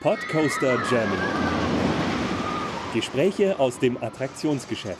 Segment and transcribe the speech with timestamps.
[0.00, 1.18] Podcoaster Germany.
[2.94, 4.96] Gespräche aus dem Attraktionsgeschäft.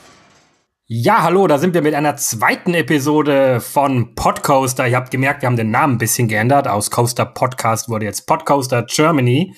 [0.86, 4.89] Ja, hallo, da sind wir mit einer zweiten Episode von Podcoaster.
[4.89, 6.66] Ihr habt gemerkt, wir haben den Namen ein bisschen geändert.
[6.66, 9.55] Aus Coaster Podcast wurde jetzt Podcoaster Germany.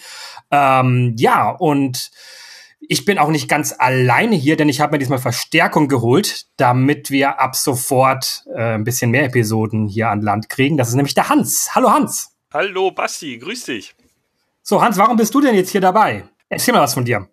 [0.51, 2.11] Ähm, ja, und
[2.87, 7.11] ich bin auch nicht ganz alleine hier, denn ich habe mir diesmal Verstärkung geholt, damit
[7.11, 10.77] wir ab sofort äh, ein bisschen mehr Episoden hier an Land kriegen.
[10.77, 11.75] Das ist nämlich der Hans.
[11.75, 12.37] Hallo Hans.
[12.53, 13.95] Hallo Basti, grüß dich.
[14.71, 16.23] So Hans, warum bist du denn jetzt hier dabei?
[16.49, 17.27] Erzähl mal was von dir.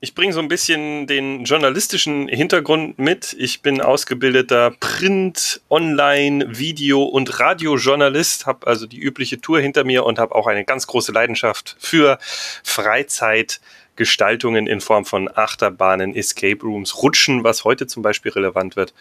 [0.00, 3.32] Ich bringe so ein bisschen den journalistischen Hintergrund mit.
[3.38, 10.04] Ich bin ausgebildeter Print, Online, Video und Radiojournalist, habe also die übliche Tour hinter mir
[10.04, 12.18] und habe auch eine ganz große Leidenschaft für
[12.64, 18.94] Freizeitgestaltungen in Form von Achterbahnen, Escape Rooms, Rutschen, was heute zum Beispiel relevant wird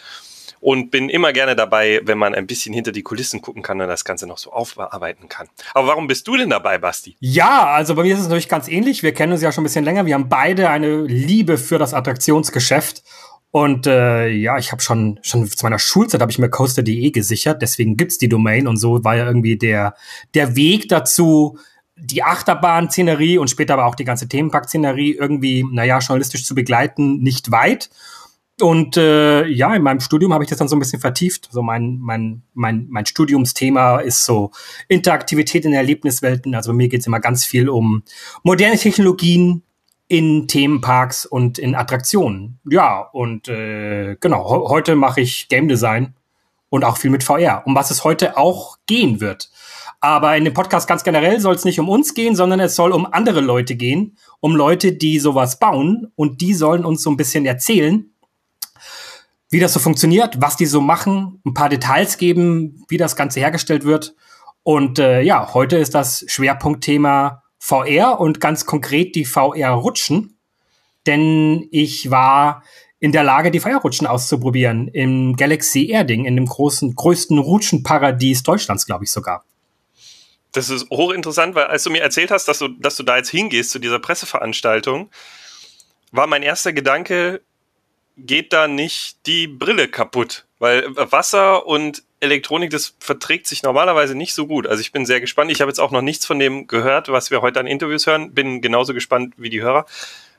[0.59, 3.87] und bin immer gerne dabei, wenn man ein bisschen hinter die Kulissen gucken kann und
[3.87, 5.47] das Ganze noch so aufarbeiten kann.
[5.73, 7.15] Aber warum bist du denn dabei, Basti?
[7.19, 9.03] Ja, also bei mir ist es natürlich ganz ähnlich.
[9.03, 10.05] Wir kennen uns ja schon ein bisschen länger.
[10.05, 13.03] Wir haben beide eine Liebe für das Attraktionsgeschäft.
[13.51, 17.63] Und äh, ja, ich habe schon schon zu meiner Schulzeit habe ich mir coaster.de gesichert,
[17.63, 19.95] deswegen gibt's die Domain und so war ja irgendwie der
[20.35, 21.57] der Weg dazu,
[21.95, 27.51] die Achterbahn-Szenerie und später aber auch die ganze Themenpark-Szenerie irgendwie, naja, journalistisch zu begleiten, nicht
[27.51, 27.89] weit.
[28.61, 31.49] Und äh, ja, in meinem Studium habe ich das dann so ein bisschen vertieft.
[31.51, 34.51] So mein, mein, mein, mein Studiumsthema ist so
[34.87, 36.55] Interaktivität in Erlebniswelten.
[36.55, 38.03] Also mir geht es immer ganz viel um
[38.43, 39.63] moderne Technologien
[40.07, 42.59] in Themenparks und in Attraktionen.
[42.69, 46.15] Ja, und äh, genau, heute mache ich Game Design
[46.69, 49.49] und auch viel mit VR, um was es heute auch gehen wird.
[50.01, 52.91] Aber in dem Podcast ganz generell soll es nicht um uns gehen, sondern es soll
[52.91, 57.17] um andere Leute gehen, um Leute, die sowas bauen und die sollen uns so ein
[57.17, 58.09] bisschen erzählen,
[59.49, 63.39] wie das so funktioniert, was die so machen, ein paar Details geben, wie das Ganze
[63.39, 64.15] hergestellt wird.
[64.63, 70.37] Und äh, ja, heute ist das Schwerpunktthema VR und ganz konkret die VR-Rutschen.
[71.07, 72.63] Denn ich war
[72.99, 78.85] in der Lage, die VR-Rutschen auszuprobieren im Galaxy Erding, in dem großen, größten Rutschenparadies Deutschlands,
[78.85, 79.43] glaube ich sogar.
[80.51, 83.29] Das ist hochinteressant, weil als du mir erzählt hast, dass du, dass du da jetzt
[83.29, 85.09] hingehst zu dieser Presseveranstaltung,
[86.11, 87.41] war mein erster Gedanke,
[88.25, 90.45] geht da nicht die Brille kaputt.
[90.59, 94.67] Weil Wasser und Elektronik, das verträgt sich normalerweise nicht so gut.
[94.67, 95.51] Also ich bin sehr gespannt.
[95.51, 98.33] Ich habe jetzt auch noch nichts von dem gehört, was wir heute an Interviews hören.
[98.33, 99.85] Bin genauso gespannt wie die Hörer.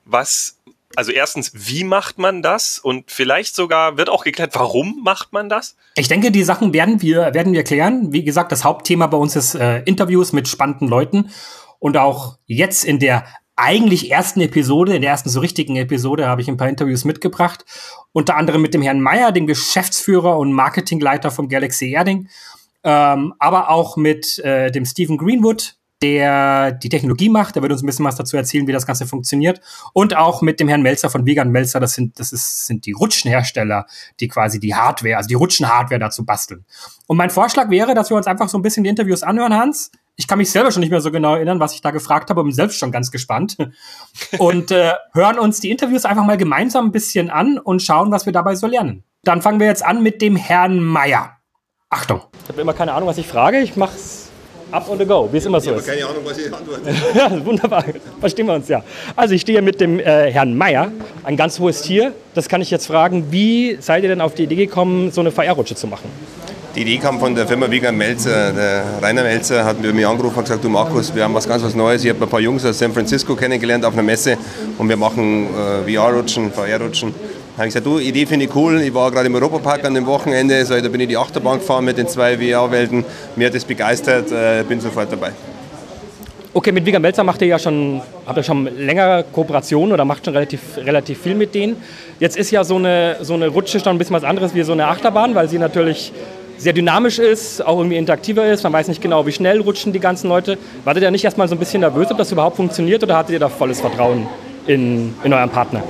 [0.05, 0.59] Was,
[0.95, 2.79] also erstens, wie macht man das?
[2.79, 5.77] Und vielleicht sogar wird auch geklärt, warum macht man das?
[5.95, 8.13] Ich denke, die Sachen werden wir, werden wir klären.
[8.13, 11.31] Wie gesagt, das Hauptthema bei uns ist äh, Interviews mit spannenden Leuten.
[11.79, 13.25] Und auch jetzt in der
[13.61, 17.65] eigentlich ersten Episode, in der ersten so richtigen Episode, habe ich ein paar Interviews mitgebracht.
[18.13, 22.29] Unter anderem mit dem Herrn Meyer, dem Geschäftsführer und Marketingleiter vom Galaxy Erding.
[22.83, 27.55] Ähm, aber auch mit äh, dem Stephen Greenwood, der die Technologie macht.
[27.55, 29.61] Der wird uns ein bisschen was dazu erzählen, wie das Ganze funktioniert.
[29.93, 31.79] Und auch mit dem Herrn Melzer von Vegan Melzer.
[31.79, 33.87] Das sind, das ist, sind die Rutschenhersteller,
[34.19, 36.65] die quasi die Hardware, also die Rutschenhardware dazu basteln.
[37.07, 39.91] Und mein Vorschlag wäre, dass wir uns einfach so ein bisschen die Interviews anhören, Hans.
[40.21, 42.45] Ich kann mich selber schon nicht mehr so genau erinnern, was ich da gefragt habe,
[42.45, 43.57] bin selbst schon ganz gespannt.
[44.39, 48.27] Und äh, hören uns die Interviews einfach mal gemeinsam ein bisschen an und schauen, was
[48.27, 49.03] wir dabei so lernen.
[49.25, 51.39] Dann fangen wir jetzt an mit dem Herrn Meier.
[51.89, 52.21] Achtung.
[52.43, 53.61] Ich habe immer keine Ahnung, was ich frage.
[53.61, 54.29] Ich mach's
[54.71, 55.89] up on the go, wie es immer so ist.
[55.89, 56.95] Ich habe keine Ahnung, was ich antworte.
[57.15, 57.85] ja, wunderbar.
[58.21, 58.85] Verstehen wir uns ja.
[59.17, 60.93] Also ich stehe mit dem äh, Herrn Meier,
[61.25, 62.13] ein ganz hohes Tier.
[62.35, 63.33] Das kann ich jetzt fragen.
[63.33, 66.11] Wie seid ihr denn auf die Idee gekommen, so eine VR-Rutsche zu machen?
[66.77, 68.53] Die Idee kam von der Firma Wiegand Melzer.
[68.53, 71.75] Der Rainer Melzer hat mir angerufen und gesagt, du Markus, wir haben was ganz was
[71.75, 72.05] Neues.
[72.05, 74.39] Ich habe ein paar Jungs aus San Francisco kennengelernt auf einer Messe
[74.79, 77.13] und wir machen äh, VR-Rutschen, VR-Rutschen.
[77.13, 78.81] Da habe ich gesagt, du, Idee finde ich cool.
[78.83, 81.85] Ich war gerade im Europapark an dem Wochenende, so, da bin ich die Achterbahn gefahren
[81.85, 83.05] mit den zwei VR-Welten.
[83.35, 85.33] Mir hat das begeistert, äh, bin sofort dabei.
[86.55, 90.25] Okay, mit Wiegand Melzer macht ihr ja schon, habt ihr schon längere Kooperationen oder macht
[90.25, 91.77] schon relativ, relativ viel mit denen.
[92.21, 94.73] Jetzt ist ja so eine, so eine Rutsche schon ein bisschen was anderes wie so
[94.73, 96.13] eine Achterbahn, weil sie natürlich
[96.61, 98.63] sehr dynamisch ist, auch irgendwie interaktiver ist.
[98.63, 100.59] Man weiß nicht genau, wie schnell rutschen die ganzen Leute.
[100.85, 103.39] Wartet ihr nicht erstmal so ein bisschen nervös, ob das überhaupt funktioniert oder hattet ihr
[103.39, 104.27] da volles Vertrauen
[104.67, 105.83] in, in euren Partner?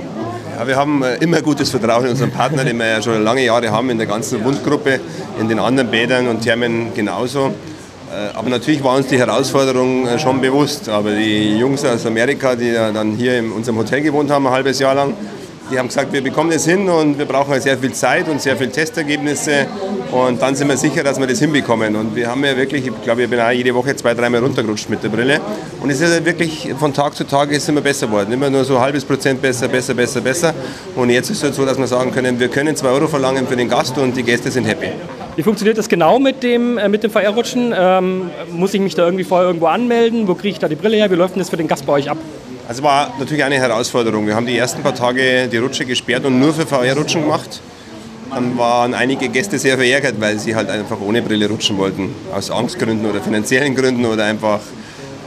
[0.57, 3.43] Ja, wir haben äh, immer gutes Vertrauen in unseren Partner, den wir ja schon lange
[3.43, 5.01] Jahre haben in der ganzen Wundgruppe,
[5.39, 7.47] in den anderen Bädern und Thermen genauso.
[7.47, 10.87] Äh, aber natürlich war uns die Herausforderung äh, schon bewusst.
[10.87, 14.79] Aber die Jungs aus Amerika, die dann hier in unserem Hotel gewohnt haben, ein halbes
[14.79, 15.13] Jahr lang,
[15.69, 18.57] die haben gesagt, wir bekommen das hin und wir brauchen sehr viel Zeit und sehr
[18.57, 19.67] viele Testergebnisse
[20.11, 21.95] und dann sind wir sicher, dass wir das hinbekommen.
[21.95, 24.89] Und wir haben ja wirklich, ich glaube, ich bin auch jede Woche zwei, dreimal runtergerutscht
[24.89, 25.39] mit der Brille.
[25.81, 28.31] Und es ist ja wirklich von Tag zu Tag ist immer besser geworden.
[28.33, 30.53] Immer nur so ein halbes Prozent besser, besser, besser, besser.
[30.95, 33.47] Und jetzt ist es halt so, dass wir sagen können, wir können zwei Euro verlangen
[33.47, 34.89] für den Gast und die Gäste sind happy.
[35.37, 37.73] Wie funktioniert das genau mit dem, äh, mit dem VR-Rutschen?
[37.73, 40.27] Ähm, muss ich mich da irgendwie vorher irgendwo anmelden?
[40.27, 41.09] Wo kriege ich da die Brille her?
[41.09, 42.17] Wie läuft denn das für den Gast bei euch ab?
[42.71, 44.25] Also war natürlich eine Herausforderung.
[44.27, 47.59] Wir haben die ersten paar Tage die Rutsche gesperrt und nur für VR-Rutschen gemacht.
[48.29, 52.15] Dann waren einige Gäste sehr verärgert, weil sie halt einfach ohne Brille rutschen wollten.
[52.33, 54.61] Aus Angstgründen oder finanziellen Gründen oder einfach,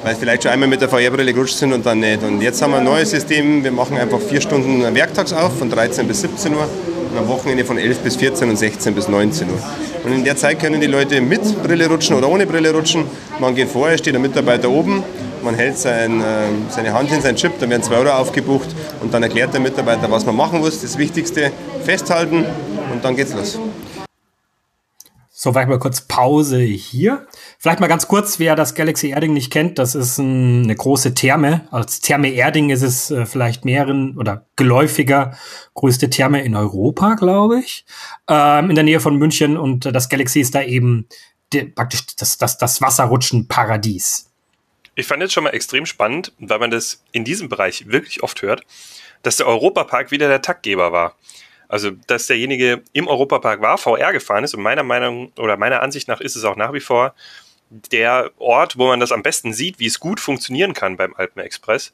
[0.03, 2.23] weil sie vielleicht schon einmal mit der VR-Brille gerutscht sind und dann nicht.
[2.23, 3.63] Und jetzt haben wir ein neues System.
[3.63, 6.67] Wir machen einfach vier Stunden werktags auf, von 13 bis 17 Uhr
[7.13, 9.59] und am Wochenende von 11 bis 14 und 16 bis 19 Uhr.
[10.03, 13.05] Und in der Zeit können die Leute mit Brille rutschen oder ohne Brille rutschen.
[13.39, 15.05] Man geht vorher, steht der Mitarbeiter oben,
[15.45, 18.69] man hält sein, äh, seine Hand in seinen Chip, dann werden 2 Euro aufgebucht
[19.01, 20.81] und dann erklärt der Mitarbeiter, was man machen muss.
[20.81, 21.53] Das Wichtigste,
[21.85, 22.45] festhalten
[22.93, 23.59] und dann geht's los.
[25.37, 27.27] So, vielleicht mal kurz Pause hier.
[27.59, 31.13] Vielleicht mal ganz kurz, wer das Galaxy Erding nicht kennt, das ist ein, eine große
[31.13, 31.69] Therme.
[31.71, 35.37] Als Therme Erding ist es äh, vielleicht mehreren oder geläufiger
[35.75, 37.85] größte Therme in Europa, glaube ich,
[38.27, 39.59] ähm, in der Nähe von München.
[39.59, 41.09] Und äh, das Galaxy ist da eben
[41.75, 44.31] praktisch das, das, das Wasserrutschen-Paradies.
[44.95, 48.43] Ich fand jetzt schon mal extrem spannend, weil man das in diesem Bereich wirklich oft
[48.43, 48.63] hört,
[49.23, 51.17] dass der Europapark wieder der Taktgeber war.
[51.69, 56.09] Also, dass derjenige im Europapark war, VR gefahren ist und meiner Meinung oder meiner Ansicht
[56.09, 57.15] nach ist es auch nach wie vor
[57.71, 61.93] der Ort, wo man das am besten sieht, wie es gut funktionieren kann beim Alpenexpress.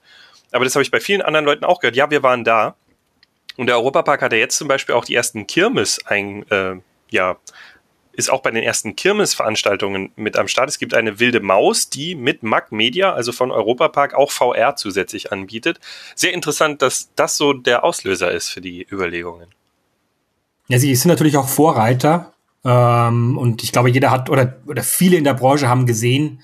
[0.53, 1.96] Aber das habe ich bei vielen anderen Leuten auch gehört.
[1.96, 2.75] Ja, wir waren da.
[3.56, 6.76] Und der Europapark hatte jetzt zum Beispiel auch die ersten Kirmes ein, äh,
[7.11, 7.37] ja,
[8.12, 10.69] ist auch bei den ersten Kirmesveranstaltungen mit am Start.
[10.69, 15.33] Es gibt eine wilde Maus, die mit Mac Media, also von Europapark, auch VR zusätzlich
[15.33, 15.81] anbietet.
[16.15, 19.49] Sehr interessant, dass das so der Auslöser ist für die Überlegungen.
[20.69, 22.33] Ja, sie sind natürlich auch Vorreiter.
[22.65, 26.43] Ähm, und ich glaube, jeder hat oder, oder viele in der Branche haben gesehen,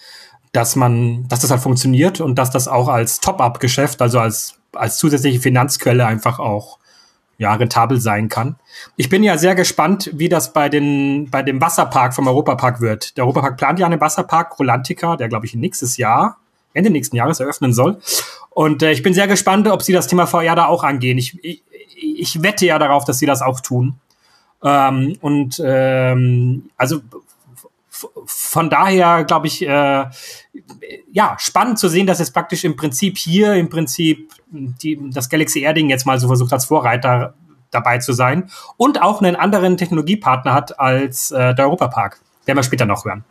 [0.53, 4.99] dass man, dass das halt funktioniert und dass das auch als Top-Up-Geschäft, also als, als
[4.99, 6.79] zusätzliche Finanzquelle einfach auch
[7.39, 8.57] ja, rentabel sein kann.
[8.97, 13.17] Ich bin ja sehr gespannt, wie das bei, den, bei dem Wasserpark vom Europapark wird.
[13.17, 16.39] Der Europapark plant ja einen Wasserpark, Rolantica, der, glaube ich, nächstes Jahr,
[16.73, 18.01] Ende nächsten Jahres eröffnen soll.
[18.51, 21.19] Und äh, ich bin sehr gespannt, ob sie das Thema VR da auch angehen.
[21.19, 21.63] Ich, ich,
[21.99, 23.97] ich wette ja darauf, dass sie das auch tun.
[24.63, 27.01] Ähm, und ähm, also
[28.27, 30.07] von daher glaube ich, äh,
[31.13, 35.61] ja, spannend zu sehen, dass es praktisch im Prinzip hier im Prinzip die, das Galaxy
[35.61, 37.35] Erding jetzt mal so versucht als Vorreiter
[37.71, 42.21] dabei zu sein und auch einen anderen Technologiepartner hat als äh, der Europapark.
[42.45, 43.25] Werden wir später noch hören.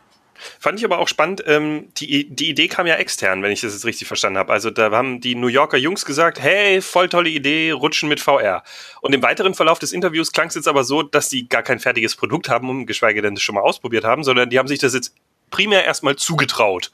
[0.58, 3.72] Fand ich aber auch spannend, ähm, die, die Idee kam ja extern, wenn ich das
[3.72, 4.52] jetzt richtig verstanden habe.
[4.52, 8.62] Also da haben die New Yorker Jungs gesagt, hey, voll tolle Idee, rutschen mit VR.
[9.00, 11.78] Und im weiteren Verlauf des Interviews klang es jetzt aber so, dass die gar kein
[11.78, 14.94] fertiges Produkt haben, geschweige denn das schon mal ausprobiert haben, sondern die haben sich das
[14.94, 15.14] jetzt
[15.50, 16.90] primär erstmal zugetraut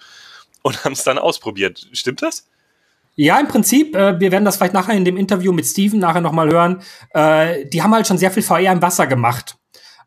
[0.62, 1.88] und haben es dann ausprobiert.
[1.93, 2.47] Stimmt das?
[3.15, 6.23] Ja, im Prinzip, äh, wir werden das vielleicht nachher in dem Interview mit Steven nachher
[6.23, 6.83] nochmal hören.
[7.11, 9.56] Äh, die haben halt schon sehr viel VR im Wasser gemacht.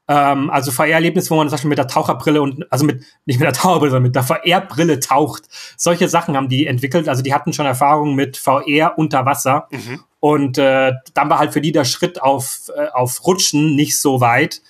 [0.08, 3.46] Ähm, also VR-Erlebnis, wo man zum Beispiel mit der Taucherbrille und, also mit, nicht mit
[3.46, 5.44] der Taucherbrille, sondern mit der VR-Brille taucht.
[5.78, 7.10] Solche Sachen haben die entwickelt.
[7.10, 9.68] Also die hatten schon Erfahrung mit VR unter Wasser.
[9.72, 10.04] Mhm.
[10.20, 14.22] Und äh, dann war halt für die der Schritt auf, äh, auf Rutschen nicht so
[14.22, 14.62] weit.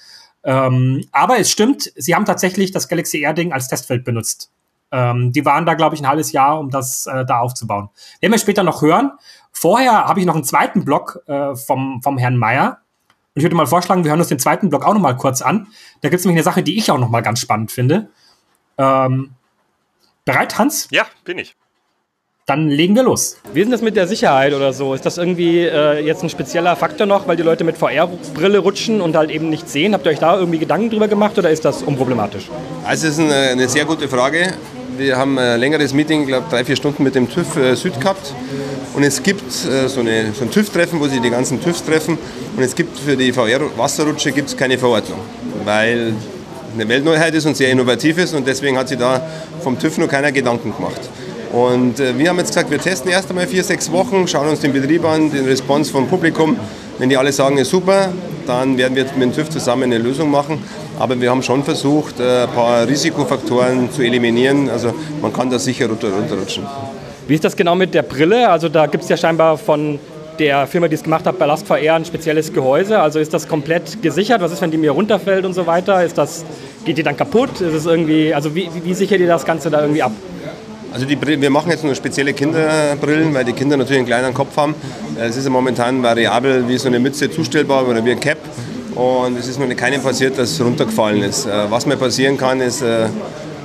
[0.44, 4.52] Ähm, aber es stimmt, sie haben tatsächlich das Galaxy Air-Ding als Testfeld benutzt.
[4.92, 7.90] Ähm, die waren da, glaube ich, ein halbes Jahr, um das äh, da aufzubauen.
[8.22, 9.12] Werden wir später noch hören.
[9.52, 12.80] Vorher habe ich noch einen zweiten Blog äh, vom, vom Herrn Meyer
[13.36, 15.68] ich würde mal vorschlagen, wir hören uns den zweiten Block auch noch mal kurz an.
[16.02, 18.08] Da gibt es nämlich eine Sache, die ich auch noch mal ganz spannend finde.
[18.78, 19.32] Ähm,
[20.24, 20.88] bereit, Hans?
[20.90, 21.56] Ja, bin ich.
[22.46, 23.38] Dann legen wir los.
[23.54, 24.94] Wie ist denn das mit der Sicherheit oder so?
[24.94, 29.02] Ist das irgendwie äh, jetzt ein spezieller Faktor noch, weil die Leute mit VR-Brille rutschen
[29.02, 29.94] und halt eben nichts sehen?
[29.94, 32.50] Habt ihr euch da irgendwie Gedanken drüber gemacht oder ist das unproblematisch?
[32.86, 34.54] Also, es ist eine, eine sehr gute Frage.
[34.98, 38.00] Wir haben ein längeres Meeting, ich glaube drei, vier Stunden mit dem TÜV äh, Süd
[38.00, 38.34] gehabt.
[38.94, 42.18] Und es gibt äh, so, eine, so ein TÜV-Treffen, wo sich die ganzen TÜVs treffen.
[42.56, 45.20] Und es gibt für die VR-Wasserrutsche keine Verordnung,
[45.66, 46.14] weil
[46.74, 48.34] eine Weltneuheit ist und sehr innovativ ist.
[48.34, 49.22] Und deswegen hat sich da
[49.62, 51.02] vom TÜV noch keiner Gedanken gemacht.
[51.52, 54.62] Und äh, wir haben jetzt gesagt, wir testen erst einmal vier, sechs Wochen, schauen uns
[54.62, 56.56] den Betrieb an, den Response vom Publikum.
[57.00, 58.14] Wenn die alle sagen, ist super,
[58.48, 60.60] dann werden wir mit dem TÜV zusammen eine Lösung machen.
[61.00, 64.70] Aber wir haben schon versucht, äh, ein paar Risikofaktoren zu eliminieren.
[64.70, 66.66] Also man kann da sicher runter, runterrutschen.
[67.28, 68.50] Wie ist das genau mit der Brille?
[68.50, 70.00] Also da gibt es ja scheinbar von
[70.40, 73.00] der Firma, die es gemacht hat, Ballast VR, ein spezielles Gehäuse.
[73.00, 74.42] Also ist das komplett gesichert?
[74.42, 76.04] Was ist, wenn die mir runterfällt und so weiter?
[76.04, 76.46] Ist das,
[76.86, 77.62] geht die dann kaputt?
[77.62, 80.12] Ist es irgendwie, also wie, wie sichert ihr das Ganze da irgendwie ab?
[80.94, 84.56] Also die wir machen jetzt nur spezielle Kinderbrillen, weil die Kinder natürlich einen kleinen Kopf
[84.56, 84.76] haben.
[85.20, 88.38] Es ist ja momentan variabel wie so eine Mütze zustellbar oder wie ein Cap.
[88.96, 91.46] Und es ist noch keinem passiert, dass es runtergefallen ist.
[91.46, 93.08] Äh, was mir passieren kann, ist, äh,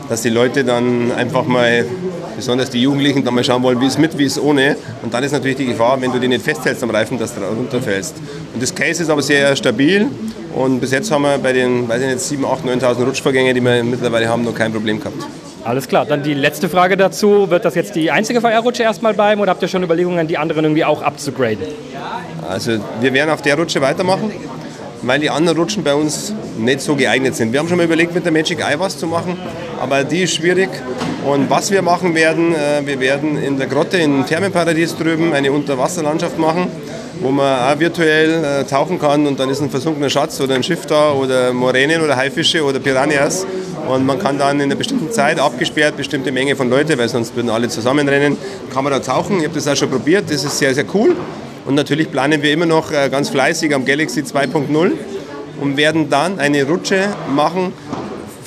[0.08, 1.84] dass die Leute dann einfach mal,
[2.34, 4.76] besonders die Jugendlichen, dann mal schauen wollen, wie es mit, wie es ohne.
[5.02, 7.42] Und dann ist natürlich die Gefahr, wenn du die nicht festhältst am Reifen, dass du
[7.42, 8.16] runterfällst.
[8.52, 10.08] Und das Case ist aber sehr stabil
[10.54, 13.60] Und bis jetzt haben wir bei den, weiß ich nicht, 7.000, 8.000, 9.000 Rutschvorgänge, die
[13.60, 15.22] wir mittlerweile haben, noch kein Problem gehabt.
[15.62, 17.50] Alles klar, dann die letzte Frage dazu.
[17.50, 20.64] Wird das jetzt die einzige VR-Rutsche erstmal bleiben oder habt ihr schon Überlegungen, die anderen
[20.64, 21.68] irgendwie auch abzugraden?
[22.48, 24.32] Also wir werden auf der Rutsche weitermachen,
[25.02, 27.52] weil die anderen Rutschen bei uns nicht so geeignet sind.
[27.52, 29.36] Wir haben schon mal überlegt, mit der Magic Eye was zu machen,
[29.80, 30.70] aber die ist schwierig.
[31.24, 35.52] Und was wir machen werden, äh, wir werden in der Grotte im Thermenparadies drüben eine
[35.52, 36.68] Unterwasserlandschaft machen,
[37.20, 40.62] wo man auch virtuell äh, tauchen kann und dann ist ein versunkener Schatz oder ein
[40.62, 43.46] Schiff da oder Moränen oder Haifische oder Piranhas
[43.88, 47.36] und man kann dann in einer bestimmten Zeit abgesperrt, bestimmte Menge von Leuten, weil sonst
[47.36, 48.38] würden alle zusammenrennen,
[48.72, 49.38] kann man da tauchen.
[49.38, 51.16] Ich habe das auch schon probiert, das ist sehr, sehr cool.
[51.70, 54.90] Und natürlich planen wir immer noch äh, ganz fleißig am Galaxy 2.0
[55.60, 57.72] und werden dann eine Rutsche machen,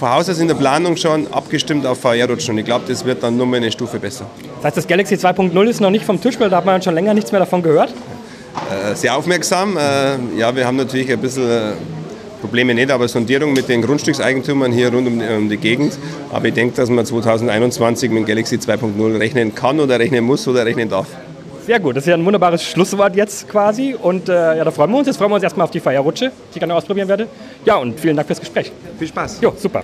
[0.02, 2.56] Haus aus in der Planung schon abgestimmt auf VR-Rutschen.
[2.56, 4.26] Und ich glaube, das wird dann nur mal eine Stufe besser.
[4.58, 6.96] Das heißt, das Galaxy 2.0 ist noch nicht vom Tisch, weil da hat man schon
[6.96, 7.94] länger nichts mehr davon gehört?
[8.92, 9.78] Äh, sehr aufmerksam.
[9.78, 11.72] Äh, ja, wir haben natürlich ein bisschen äh,
[12.42, 15.98] Probleme nicht, aber Sondierung mit den Grundstückseigentümern hier rund um die, um die Gegend.
[16.30, 20.66] Aber ich denke, dass man 2021 mit Galaxy 2.0 rechnen kann oder rechnen muss oder
[20.66, 21.08] rechnen darf.
[21.66, 23.96] Sehr gut, das ist ja ein wunderbares Schlusswort jetzt quasi.
[23.96, 25.08] Und äh, ja, da freuen wir uns.
[25.08, 27.30] Jetzt freuen wir uns erstmal auf die Feierrutsche, die ich gerne ausprobieren werde.
[27.64, 28.70] Ja, und vielen Dank fürs Gespräch.
[29.00, 29.40] Viel Spaß.
[29.40, 29.84] Jo, super.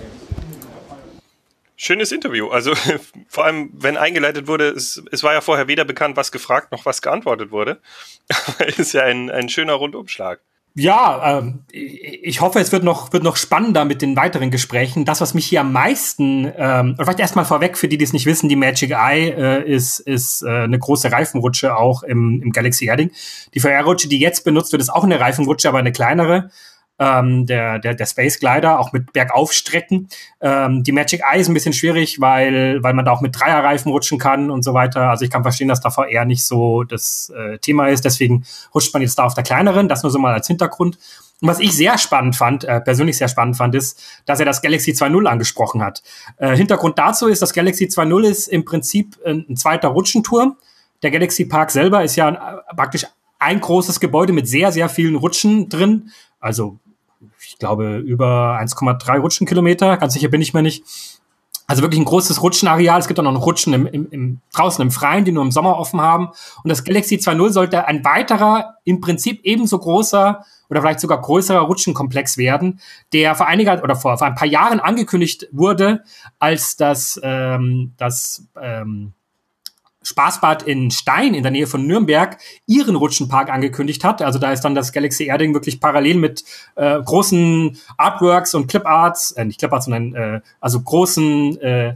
[1.76, 2.48] Schönes Interview.
[2.48, 2.74] Also
[3.28, 6.84] vor allem, wenn eingeleitet wurde, es, es war ja vorher weder bekannt, was gefragt noch
[6.84, 7.80] was geantwortet wurde.
[8.46, 10.40] Aber ist ja ein, ein schöner Rundumschlag.
[10.76, 15.04] Ja, ähm, ich hoffe, es wird noch, wird noch spannender mit den weiteren Gesprächen.
[15.04, 18.26] Das, was mich hier am meisten, ähm, vielleicht erstmal vorweg, für die, die es nicht
[18.26, 22.86] wissen, die Magic Eye äh, ist, ist äh, eine große Reifenrutsche auch im, im Galaxy
[22.86, 23.10] Erding.
[23.52, 26.50] Die VR-Rutsche, die jetzt benutzt wird, ist auch eine Reifenrutsche, aber eine kleinere
[27.00, 30.08] ähm, der, der, der Space Glider, auch mit Bergaufstrecken.
[30.42, 33.90] Ähm, die Magic Eye ist ein bisschen schwierig, weil, weil man da auch mit Dreierreifen
[33.90, 35.08] rutschen kann und so weiter.
[35.08, 38.04] Also ich kann verstehen, dass da VR nicht so das äh, Thema ist.
[38.04, 39.88] Deswegen rutscht man jetzt da auf der kleineren.
[39.88, 40.98] Das nur so mal als Hintergrund.
[41.40, 44.60] Und was ich sehr spannend fand, äh, persönlich sehr spannend fand, ist, dass er das
[44.60, 46.02] Galaxy 2.0 angesprochen hat.
[46.36, 50.58] Äh, Hintergrund dazu ist, das Galaxy 2.0 ist im Prinzip ein, ein zweiter Rutschenturm.
[51.02, 53.06] Der Galaxy Park selber ist ja äh, praktisch
[53.38, 56.10] ein großes Gebäude mit sehr, sehr vielen Rutschen drin.
[56.40, 56.78] Also
[57.60, 60.84] glaube, über 1,3 Rutschenkilometer, ganz sicher bin ich mir nicht.
[61.68, 62.98] Also wirklich ein großes Rutschenareal.
[62.98, 65.78] Es gibt auch noch Rutschen im, im, im, draußen im Freien, die nur im Sommer
[65.78, 66.30] offen haben.
[66.64, 71.60] Und das Galaxy 2.0 sollte ein weiterer, im Prinzip ebenso großer oder vielleicht sogar größerer
[71.60, 72.80] Rutschenkomplex werden,
[73.12, 76.02] der vor einiger oder vor, vor ein paar Jahren angekündigt wurde,
[76.40, 79.12] als das, ähm, das ähm,
[80.02, 84.22] Spaßbad in Stein in der Nähe von Nürnberg ihren Rutschenpark angekündigt hat.
[84.22, 86.44] Also da ist dann das Galaxy Erding wirklich parallel mit
[86.76, 91.94] äh, großen Artworks und Cliparts, äh, nicht Cliparts, sondern äh, also großen äh,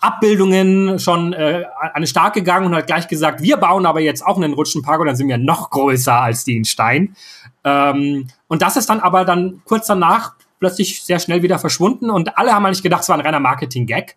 [0.00, 4.24] Abbildungen schon äh, an den Start gegangen und hat gleich gesagt, wir bauen aber jetzt
[4.24, 7.16] auch einen Rutschenpark und dann sind wir noch größer als die in Stein.
[7.64, 12.36] Ähm, und das ist dann aber dann kurz danach plötzlich sehr schnell wieder verschwunden und
[12.36, 14.16] alle haben eigentlich gedacht, es war ein reiner Marketing-Gag.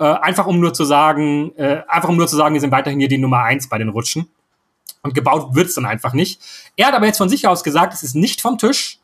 [0.00, 3.00] Äh, einfach um nur zu sagen, äh, einfach um nur zu sagen, wir sind weiterhin
[3.00, 4.28] hier die Nummer eins bei den Rutschen.
[5.02, 6.40] Und gebaut wird's dann einfach nicht.
[6.76, 8.98] Er hat aber jetzt von sich aus gesagt, es ist nicht vom Tisch.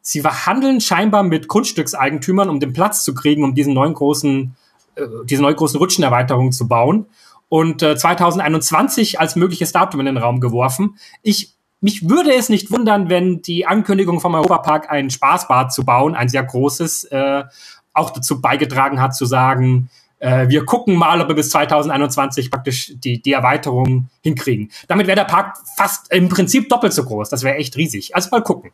[0.00, 4.54] Sie verhandeln scheinbar mit Grundstückseigentümern, um den Platz zu kriegen, um diesen neuen großen,
[4.96, 7.06] äh, diese neue großen Rutschenerweiterung zu bauen.
[7.48, 10.98] Und äh, 2021 als mögliches Datum in den Raum geworfen.
[11.22, 16.14] Ich mich würde es nicht wundern, wenn die Ankündigung vom Europapark ein Spaßbad zu bauen,
[16.14, 17.44] ein sehr großes, äh,
[17.92, 19.90] auch dazu beigetragen hat zu sagen,
[20.24, 24.70] äh, wir gucken mal, ob wir bis 2021 praktisch die, die Erweiterung hinkriegen.
[24.88, 27.28] Damit wäre der Park fast im Prinzip doppelt so groß.
[27.28, 28.16] Das wäre echt riesig.
[28.16, 28.72] Also mal gucken.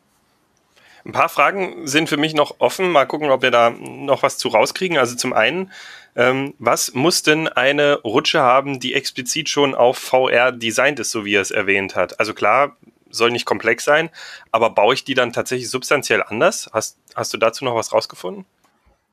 [1.03, 2.91] Ein paar Fragen sind für mich noch offen.
[2.91, 4.97] Mal gucken, ob wir da noch was zu rauskriegen.
[4.97, 5.71] Also zum einen,
[6.15, 11.25] ähm, was muss denn eine Rutsche haben, die explizit schon auf VR designt ist, so
[11.25, 12.19] wie er es erwähnt hat?
[12.19, 12.77] Also klar,
[13.09, 14.09] soll nicht komplex sein,
[14.51, 16.69] aber baue ich die dann tatsächlich substanziell anders?
[16.71, 18.45] Hast, hast du dazu noch was rausgefunden?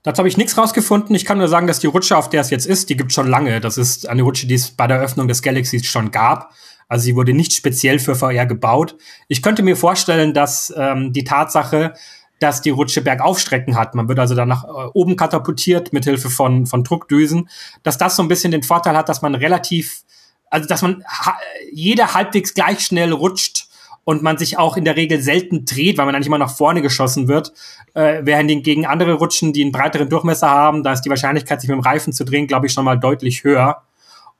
[0.02, 1.14] Dazu habe ich nichts rausgefunden.
[1.14, 3.26] Ich kann nur sagen, dass die Rutsche, auf der es jetzt ist, die gibt schon
[3.26, 3.61] lange.
[3.61, 6.52] Das ist eine Rutsche, die es bei der Öffnung des Galaxies schon gab.
[6.88, 8.97] Also sie wurde nicht speziell für VR gebaut.
[9.28, 11.95] Ich könnte mir vorstellen, dass ähm, die Tatsache,
[12.40, 16.31] dass die Rutsche Bergaufstrecken hat, man wird also dann nach äh, oben katapultiert mit Hilfe
[16.31, 17.49] von, von Druckdüsen,
[17.83, 20.05] dass das so ein bisschen den Vorteil hat, dass man relativ,
[20.49, 21.37] also dass man ha
[21.73, 23.67] jeder halbwegs gleich schnell rutscht
[24.09, 26.81] und man sich auch in der Regel selten dreht, weil man eigentlich immer nach vorne
[26.81, 27.53] geschossen wird.
[27.93, 31.69] Äh, während gegen andere Rutschen, die einen breiteren Durchmesser haben, da ist die Wahrscheinlichkeit, sich
[31.69, 33.83] mit dem Reifen zu drehen, glaube ich, schon mal deutlich höher.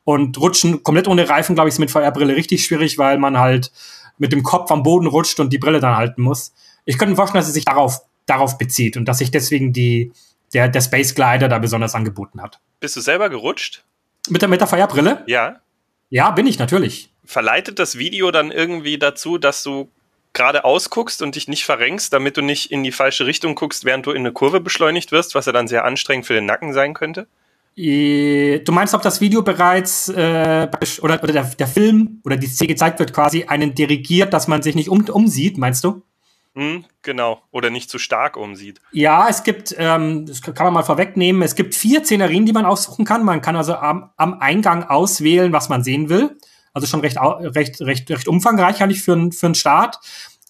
[0.05, 3.71] Und Rutschen komplett ohne Reifen, glaube ich, ist mit VR-Brille richtig schwierig, weil man halt
[4.17, 6.55] mit dem Kopf am Boden rutscht und die Brille dann halten muss.
[6.87, 10.13] Ich könnte mir vorstellen, dass es sich darauf, darauf bezieht und dass sich deswegen die,
[10.55, 12.59] der, der Space Glider da besonders angeboten hat.
[12.81, 13.85] Bist du selber gerutscht?
[14.31, 15.25] Mit der, mit der VR-Brille?
[15.27, 15.57] Ja.
[16.09, 19.91] Ja, bin ich natürlich verleitet das Video dann irgendwie dazu, dass du
[20.33, 24.07] geradeaus guckst und dich nicht verrenkst, damit du nicht in die falsche Richtung guckst, während
[24.07, 26.95] du in eine Kurve beschleunigt wirst, was ja dann sehr anstrengend für den Nacken sein
[26.95, 27.27] könnte?
[27.77, 30.69] Äh, du meinst, ob das Video bereits äh,
[31.03, 34.63] oder, oder der, der Film oder die Szene gezeigt wird, quasi einen dirigiert, dass man
[34.63, 36.03] sich nicht um, umsieht, meinst du?
[36.55, 37.43] Hm, genau.
[37.51, 38.81] Oder nicht zu stark umsieht.
[38.91, 42.65] Ja, es gibt, ähm, das kann man mal vorwegnehmen, es gibt vier Szenerien, die man
[42.65, 43.23] aussuchen kann.
[43.23, 46.39] Man kann also am, am Eingang auswählen, was man sehen will.
[46.73, 49.99] Also schon recht, recht, recht, recht umfangreich eigentlich für, für einen Start.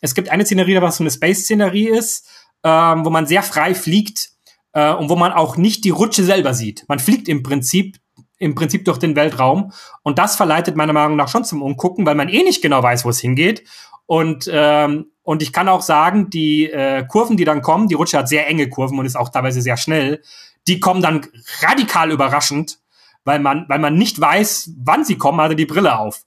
[0.00, 2.28] Es gibt eine Szenerie, was so eine Space-Szenerie ist,
[2.64, 4.30] ähm, wo man sehr frei fliegt
[4.72, 6.84] äh, und wo man auch nicht die Rutsche selber sieht.
[6.88, 7.98] Man fliegt im Prinzip
[8.40, 9.72] im Prinzip durch den Weltraum
[10.02, 13.04] und das verleitet meiner Meinung nach schon zum Umgucken, weil man eh nicht genau weiß,
[13.04, 13.64] wo es hingeht
[14.06, 18.16] und ähm, und ich kann auch sagen, die äh, Kurven, die dann kommen, die Rutsche
[18.16, 20.22] hat sehr enge Kurven und ist auch teilweise sehr schnell,
[20.66, 21.26] die kommen dann
[21.60, 22.78] radikal überraschend,
[23.24, 26.22] weil man, weil man nicht weiß, wann sie kommen, also die Brille auf.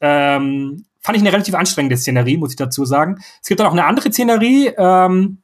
[0.00, 3.18] Ähm, fand ich eine relativ anstrengende Szenerie, muss ich dazu sagen.
[3.42, 5.38] Es gibt dann auch eine andere Szenerie, ähm,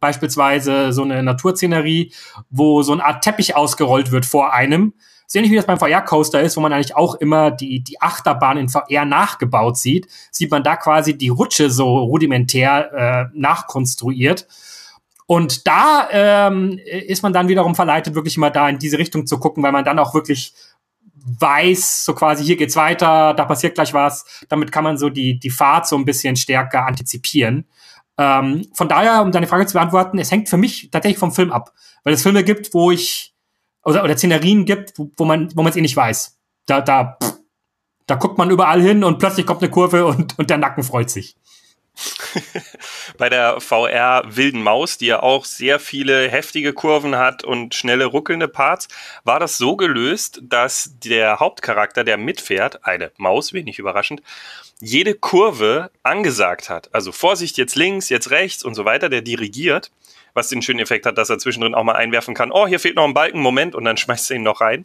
[0.00, 2.12] beispielsweise so eine Naturszenerie,
[2.50, 4.92] wo so eine Art Teppich ausgerollt wird vor einem
[5.26, 8.58] so ähnlich wie das beim VR-Coaster ist, wo man eigentlich auch immer die, die Achterbahn
[8.58, 14.46] in VR nachgebaut sieht, sieht man da quasi die Rutsche so rudimentär äh, nachkonstruiert.
[15.26, 19.38] Und da ähm, ist man dann wiederum verleitet, wirklich mal da in diese Richtung zu
[19.38, 20.54] gucken, weil man dann auch wirklich
[21.24, 24.44] weiß, so quasi hier geht's weiter, da passiert gleich was.
[24.48, 27.66] Damit kann man so die, die Fahrt so ein bisschen stärker antizipieren.
[28.18, 31.50] Ähm, von daher, um deine Frage zu beantworten, es hängt für mich tatsächlich vom Film
[31.50, 31.72] ab.
[32.04, 33.34] Weil es Filme gibt, wo ich
[33.84, 36.38] oder, oder Szenerien gibt, wo, wo man wo man es eh nicht weiß.
[36.66, 37.38] Da da pff,
[38.06, 41.10] da guckt man überall hin und plötzlich kommt eine Kurve und und der Nacken freut
[41.10, 41.36] sich.
[43.18, 48.06] Bei der VR Wilden Maus, die ja auch sehr viele heftige Kurven hat und schnelle
[48.06, 48.88] ruckelnde Parts,
[49.24, 54.22] war das so gelöst, dass der Hauptcharakter, der mitfährt, eine Maus, wenig überraschend,
[54.80, 56.94] jede Kurve angesagt hat.
[56.94, 59.90] Also Vorsicht, jetzt links, jetzt rechts und so weiter, der dirigiert
[60.34, 62.96] was den schönen Effekt hat, dass er zwischendrin auch mal einwerfen kann, oh, hier fehlt
[62.96, 64.84] noch ein Balken, Moment, und dann schmeißt er ihn noch rein.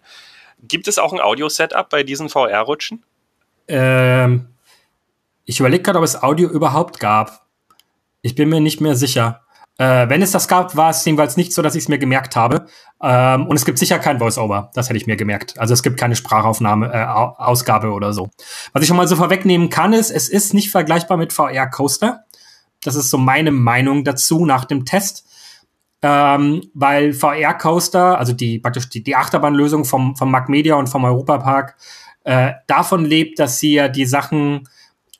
[0.61, 3.03] Gibt es auch ein Audio-Setup bei diesen VR-Rutschen?
[3.67, 4.47] Ähm,
[5.45, 7.45] ich überlege gerade, ob es Audio überhaupt gab.
[8.21, 9.41] Ich bin mir nicht mehr sicher.
[9.77, 12.35] Äh, wenn es das gab, war es jedenfalls nicht so, dass ich es mir gemerkt
[12.35, 12.65] habe.
[13.01, 14.71] Ähm, und es gibt sicher kein Voice-Over.
[14.73, 15.57] Das hätte ich mir gemerkt.
[15.57, 18.29] Also es gibt keine Sprachaufnahme, äh, Ausgabe oder so.
[18.73, 22.25] Was ich schon mal so vorwegnehmen kann, ist, es ist nicht vergleichbar mit VR Coaster.
[22.83, 25.25] Das ist so meine Meinung dazu nach dem Test
[26.01, 30.87] ähm, weil VR Coaster, also die praktisch die, die Achterbahnlösung vom, vom Mac Media und
[30.87, 31.75] vom Europapark,
[32.23, 34.67] äh, davon lebt, dass sie ja die Sachen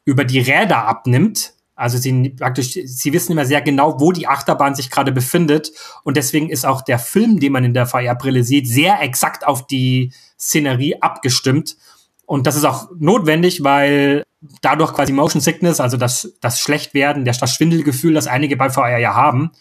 [0.05, 1.53] über die Räder abnimmt.
[1.79, 5.71] Also sie praktisch, sie wissen immer sehr genau, wo die Achterbahn sich gerade befindet.
[6.03, 9.65] Und deswegen ist auch der Film, den man in der VR-Brille sieht, sehr exakt auf
[9.65, 11.77] die Szenerie abgestimmt.
[12.25, 14.23] Und das ist auch notwendig, weil
[14.61, 19.15] dadurch quasi Motion Sickness, also das, das Schlechtwerden, das Schwindelgefühl, das einige bei VR ja
[19.15, 19.51] haben,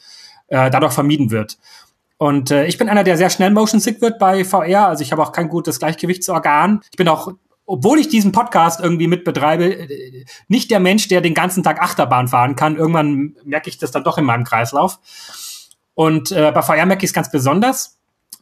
[0.49, 1.59] äh, dadurch vermieden wird.
[2.19, 4.89] Und äh, ich bin einer, der sehr schnell motion sick wird bei VR.
[4.89, 6.81] Also ich habe auch kein gutes Gleichgewichtsorgan.
[6.91, 7.33] Ich bin auch,
[7.69, 12.27] obwohl ich diesen Podcast irgendwie mitbetreibe, äh, nicht der Mensch, der den ganzen Tag Achterbahn
[12.27, 12.77] fahren kann.
[12.77, 14.99] Irgendwann merke ich das dann doch in meinem Kreislauf.
[15.95, 17.99] Und äh, bei VR merke ich es ganz besonders.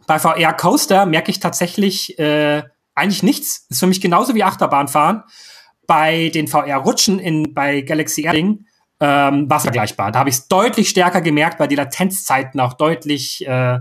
[0.06, 2.62] Bei VR Coaster merke ich tatsächlich äh,
[2.94, 3.66] eigentlich nichts.
[3.68, 5.24] Ist für mich genauso wie Achterbahnfahren.
[5.86, 8.66] Bei den VR-Rutschen in bei Galaxy Airing
[9.00, 10.12] ähm, war vergleichbar.
[10.12, 13.78] Da habe ich es deutlich stärker gemerkt, weil die Latenzzeiten auch deutlich äh,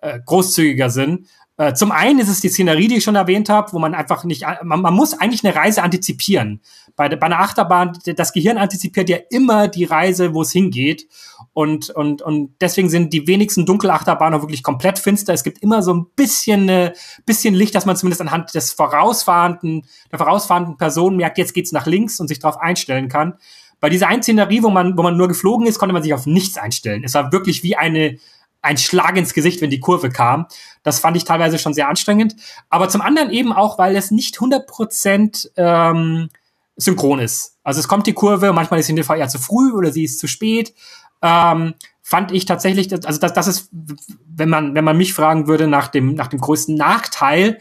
[0.00, 1.28] äh, großzügiger sind.
[1.58, 4.24] Äh, zum einen ist es die Szenerie, die ich schon erwähnt habe, wo man einfach
[4.24, 6.60] nicht, man, man muss eigentlich eine Reise antizipieren.
[6.96, 11.08] Bei, bei einer Achterbahn, das Gehirn antizipiert ja immer die Reise, wo es hingeht.
[11.54, 15.32] Und, und, und deswegen sind die wenigsten Dunkelachterbahnen auch wirklich komplett finster.
[15.32, 16.92] Es gibt immer so ein bisschen, äh,
[17.24, 21.86] bisschen Licht, dass man zumindest anhand des vorausfahrenden, der vorausfahrenden Person merkt, jetzt geht's nach
[21.86, 23.34] links und sich darauf einstellen kann.
[23.80, 26.26] Bei dieser einen Szenerie, wo man, wo man nur geflogen ist, konnte man sich auf
[26.26, 27.04] nichts einstellen.
[27.04, 28.18] Es war wirklich wie eine,
[28.66, 30.46] ein Schlag ins Gesicht, wenn die Kurve kam.
[30.82, 32.36] Das fand ich teilweise schon sehr anstrengend.
[32.68, 36.28] Aber zum anderen eben auch, weil es nicht 100% ähm,
[36.76, 37.56] synchron ist.
[37.62, 40.04] Also es kommt die Kurve, manchmal ist sie in der eher zu früh oder sie
[40.04, 40.74] ist zu spät.
[41.22, 45.66] Ähm, fand ich tatsächlich, also das, das ist, wenn man, wenn man mich fragen würde
[45.66, 47.58] nach dem, nach dem größten Nachteil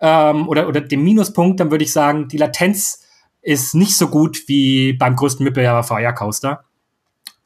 [0.00, 3.02] ähm, oder, oder dem Minuspunkt, dann würde ich sagen, die Latenz
[3.42, 6.64] ist nicht so gut wie beim größten Mitbewerber VR Coaster.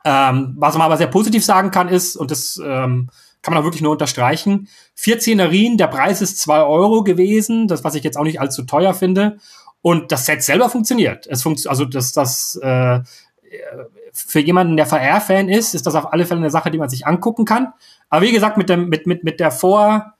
[0.05, 3.09] Ähm, was man aber sehr positiv sagen kann, ist, und das ähm,
[3.43, 7.85] kann man auch wirklich nur unterstreichen, vier Zehnerien, der Preis ist zwei Euro gewesen, das,
[7.85, 9.39] was ich jetzt auch nicht allzu teuer finde.
[9.83, 11.27] Und das Set selber funktioniert.
[11.27, 13.01] Es funkt, also das, das äh,
[14.13, 17.07] für jemanden, der VR-Fan ist, ist das auf alle Fälle eine Sache, die man sich
[17.07, 17.73] angucken kann.
[18.09, 20.15] Aber wie gesagt, mit dem, mit, mit, mit der Vor,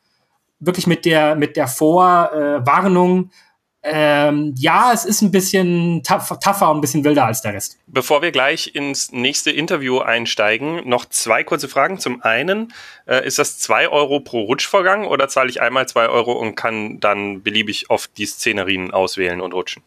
[0.61, 3.29] wirklich mit der, mit der Vorwarnung, äh,
[3.87, 7.77] Ähm, ja, es ist ein bisschen tough, tougher und ein bisschen wilder als der Rest.
[7.87, 11.99] Bevor wir gleich ins nächste Interview einsteigen, noch zwei kurze Fragen.
[11.99, 12.73] Zum einen,
[13.07, 16.99] äh, ist das zwei Euro pro Rutschvorgang oder zahle ich einmal zwei Euro und kann
[16.99, 19.83] dann beliebig oft die Szenerien auswählen und rutschen?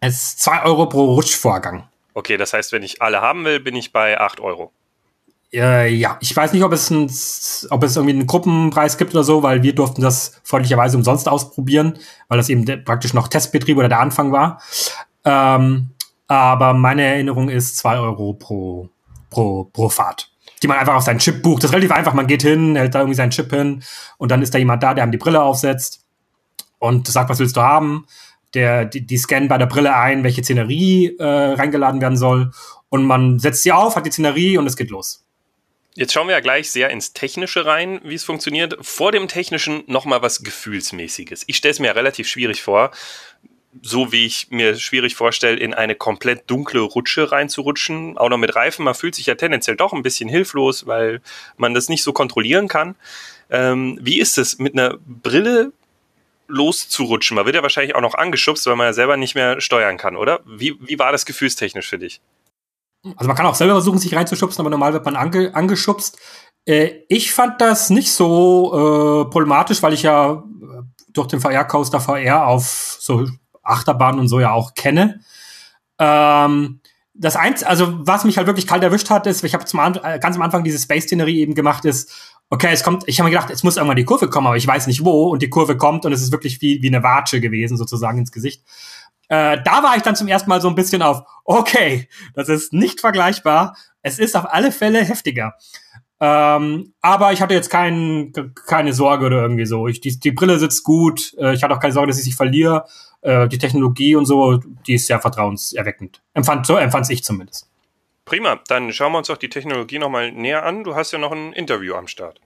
[0.00, 1.86] Es ist zwei Euro pro Rutschvorgang.
[2.14, 4.72] Okay, das heißt, wenn ich alle haben will, bin ich bei acht Euro.
[5.54, 7.10] Äh, ja, ich weiß nicht, ob es, ein,
[7.70, 11.98] ob es irgendwie einen Gruppenpreis gibt oder so, weil wir durften das freundlicherweise umsonst ausprobieren,
[12.28, 14.62] weil das eben praktisch noch Testbetrieb oder der Anfang war.
[15.24, 15.90] Ähm,
[16.26, 18.88] aber meine Erinnerung ist zwei Euro pro,
[19.28, 20.30] pro, pro Fahrt,
[20.62, 21.62] die man einfach auf seinen Chip bucht.
[21.62, 22.14] Das ist relativ einfach.
[22.14, 23.82] Man geht hin, hält da irgendwie seinen Chip hin
[24.16, 26.06] und dann ist da jemand da, der einem die Brille aufsetzt
[26.78, 28.06] und sagt, was willst du haben?
[28.54, 32.52] Der, die, die scannen bei der Brille ein, welche Szenerie äh, reingeladen werden soll
[32.88, 35.24] und man setzt sie auf, hat die Szenerie und es geht los.
[35.94, 38.78] Jetzt schauen wir ja gleich sehr ins Technische rein, wie es funktioniert.
[38.80, 41.44] Vor dem Technischen nochmal was Gefühlsmäßiges.
[41.48, 42.92] Ich stelle es mir relativ schwierig vor,
[43.82, 48.16] so wie ich mir schwierig vorstelle, in eine komplett dunkle Rutsche reinzurutschen.
[48.16, 48.86] Auch noch mit Reifen.
[48.86, 51.20] Man fühlt sich ja tendenziell doch ein bisschen hilflos, weil
[51.58, 52.96] man das nicht so kontrollieren kann.
[53.50, 55.72] Ähm, wie ist es, mit einer Brille
[56.48, 57.34] loszurutschen?
[57.34, 60.16] Man wird ja wahrscheinlich auch noch angeschubst, weil man ja selber nicht mehr steuern kann,
[60.16, 60.40] oder?
[60.46, 62.22] Wie, wie war das gefühlstechnisch für dich?
[63.16, 66.18] Also man kann auch selber versuchen, sich reinzuschubsen, aber normal wird man ange angeschubst.
[66.64, 72.00] Äh, ich fand das nicht so äh, problematisch, weil ich ja äh, durch den VR-Coaster
[72.00, 73.28] VR auf so
[73.62, 75.20] Achterbahnen und so ja auch kenne.
[75.98, 76.80] Ähm,
[77.14, 80.36] das eins, also was mich halt wirklich kalt erwischt hat, ist, ich habe äh, ganz
[80.36, 82.10] am Anfang diese Space-Szenerie eben gemacht, ist,
[82.48, 84.66] okay, es kommt, ich habe mir gedacht, es muss irgendwann die Kurve kommen, aber ich
[84.66, 87.40] weiß nicht wo und die Kurve kommt und es ist wirklich wie, wie eine Watsche
[87.40, 88.62] gewesen, sozusagen ins Gesicht.
[89.32, 92.74] Äh, da war ich dann zum ersten Mal so ein bisschen auf, okay, das ist
[92.74, 93.74] nicht vergleichbar.
[94.02, 95.54] Es ist auf alle Fälle heftiger.
[96.20, 98.34] Ähm, aber ich hatte jetzt kein,
[98.66, 99.88] keine Sorge oder irgendwie so.
[99.88, 101.32] Ich, die, die Brille sitzt gut.
[101.38, 102.84] Äh, ich hatte auch keine Sorge, dass ich sie verliere.
[103.22, 106.20] Äh, die Technologie und so, die ist sehr vertrauenserweckend.
[106.34, 107.70] Empfand, so empfand ich zumindest.
[108.26, 110.84] Prima, dann schauen wir uns doch die Technologie nochmal näher an.
[110.84, 112.38] Du hast ja noch ein Interview am Start.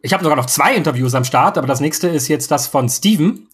[0.00, 2.88] Ich habe sogar noch zwei Interviews am Start, aber das nächste ist jetzt das von
[2.88, 3.50] Steven.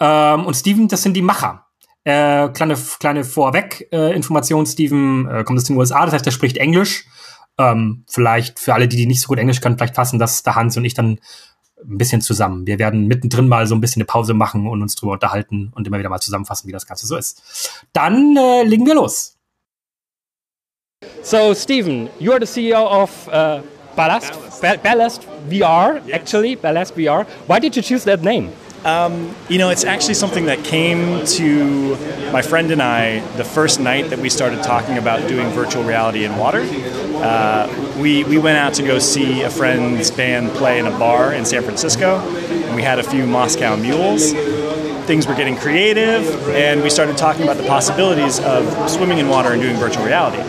[0.00, 1.65] Ähm, und Steven, das sind die Macher.
[2.06, 6.56] Äh, kleine, kleine Vorweg-Information, äh, Steven äh, kommt aus den USA, das heißt, er spricht
[6.56, 7.04] Englisch.
[7.58, 10.54] Ähm, vielleicht für alle, die, die nicht so gut Englisch können, vielleicht fassen das der
[10.54, 11.18] Hans und ich dann
[11.84, 12.64] ein bisschen zusammen.
[12.64, 15.84] Wir werden mittendrin mal so ein bisschen eine Pause machen und uns drüber unterhalten und
[15.88, 17.82] immer wieder mal zusammenfassen, wie das Ganze so ist.
[17.92, 19.36] Dann äh, legen wir los.
[21.24, 23.62] So, Steven, you are the CEO of uh,
[23.96, 27.26] Ballast, Ballast VR, actually, Ballast VR.
[27.48, 28.52] Why did you choose that name?
[28.84, 31.96] Um, you know, it's actually something that came to
[32.30, 36.24] my friend and I the first night that we started talking about doing virtual reality
[36.24, 36.60] in water.
[36.60, 41.32] Uh, we, we went out to go see a friend's band play in a bar
[41.32, 44.32] in San Francisco, and we had a few Moscow mules.
[45.06, 49.52] Things were getting creative, and we started talking about the possibilities of swimming in water
[49.52, 50.42] and doing virtual reality.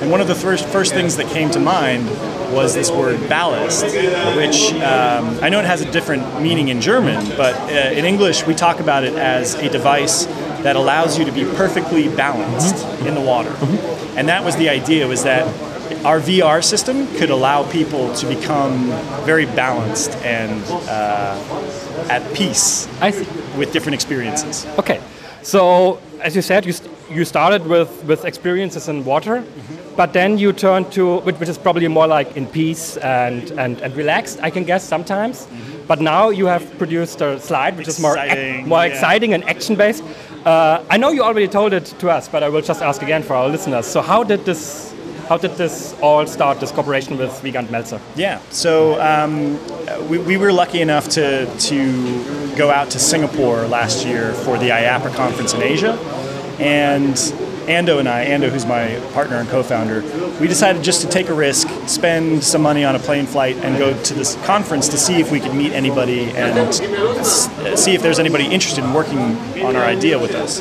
[0.00, 2.08] And one of the first, first things that came to mind
[2.54, 7.24] was this word ballast, which um, I know it has a different meaning in German,
[7.36, 10.24] but uh, in English we talk about it as a device
[10.64, 13.06] that allows you to be perfectly balanced mm-hmm.
[13.08, 13.50] in the water.
[13.50, 14.18] Mm-hmm.
[14.18, 15.46] And that was the idea was that
[16.04, 18.86] our VR system could allow people to become
[19.24, 22.88] very balanced and uh, at peace
[23.56, 24.66] with different experiences.
[24.78, 25.00] Okay,
[25.42, 29.42] so as you said, you, st- you started with, with experiences in water.
[29.42, 33.80] Mm-hmm but then you turned to which, is probably more like in peace and, and,
[33.80, 35.86] and relaxed i can guess sometimes mm-hmm.
[35.86, 38.92] but now you have produced a slide which exciting, is more, more yeah.
[38.92, 40.02] exciting and action based
[40.44, 43.22] uh, i know you already told it to us but i will just ask again
[43.22, 44.94] for our listeners so how did this
[45.28, 48.00] how did this all start, this cooperation with Wiegand Melzer?
[48.16, 49.60] Yeah, so um,
[50.08, 54.70] we, we were lucky enough to, to go out to Singapore last year for the
[54.70, 55.96] IAPA conference in Asia.
[56.60, 60.02] And Ando and I, Ando, who's my partner and co-founder,
[60.40, 63.78] we decided just to take a risk, spend some money on a plane flight, and
[63.78, 66.74] go to this conference to see if we could meet anybody and
[67.78, 69.18] see if there's anybody interested in working
[69.64, 70.60] on our idea with us.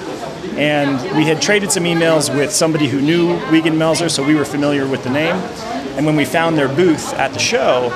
[0.56, 4.46] And we had traded some emails with somebody who knew Wiegand Melzer, so we were
[4.46, 5.36] familiar with the name.
[5.98, 7.92] And when we found their booth at the show,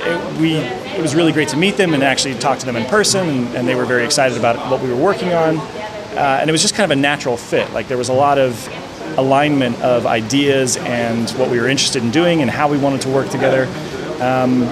[0.00, 2.84] it, we it was really great to meet them and actually talk to them in
[2.86, 5.56] person, and, and they were very excited about what we were working on.
[6.12, 7.72] Uh, and it was just kind of a natural fit.
[7.72, 8.68] Like there was a lot of
[9.18, 13.08] alignment of ideas and what we were interested in doing and how we wanted to
[13.08, 13.64] work together.
[14.22, 14.66] Um,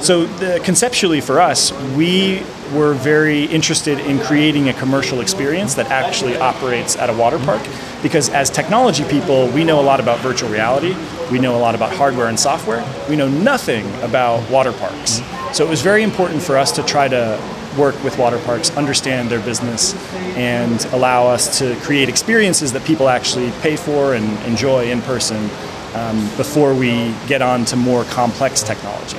[0.00, 2.42] so the, conceptually for us, we
[2.74, 7.62] were very interested in creating a commercial experience that actually operates at a water park
[8.02, 10.96] because as technology people, we know a lot about virtual reality,
[11.30, 15.20] we know a lot about hardware and software, we know nothing about water parks.
[15.52, 17.38] So it was very important for us to try to
[17.76, 19.94] work with water parks, understand their business,
[20.36, 25.50] and allow us to create experiences that people actually pay for and enjoy in person
[25.94, 29.18] um, before we get on to more complex technology.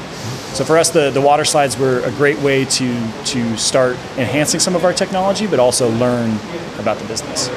[0.54, 4.60] So for us, the, the water slides were a great way to, to start enhancing
[4.60, 6.38] some of our technology, but also learn
[6.80, 7.50] about the business.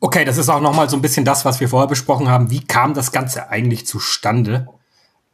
[0.00, 2.50] Okay, das ist auch nochmal so ein bisschen das, was wir vorher besprochen haben.
[2.50, 4.66] Wie kam das Ganze eigentlich zustande?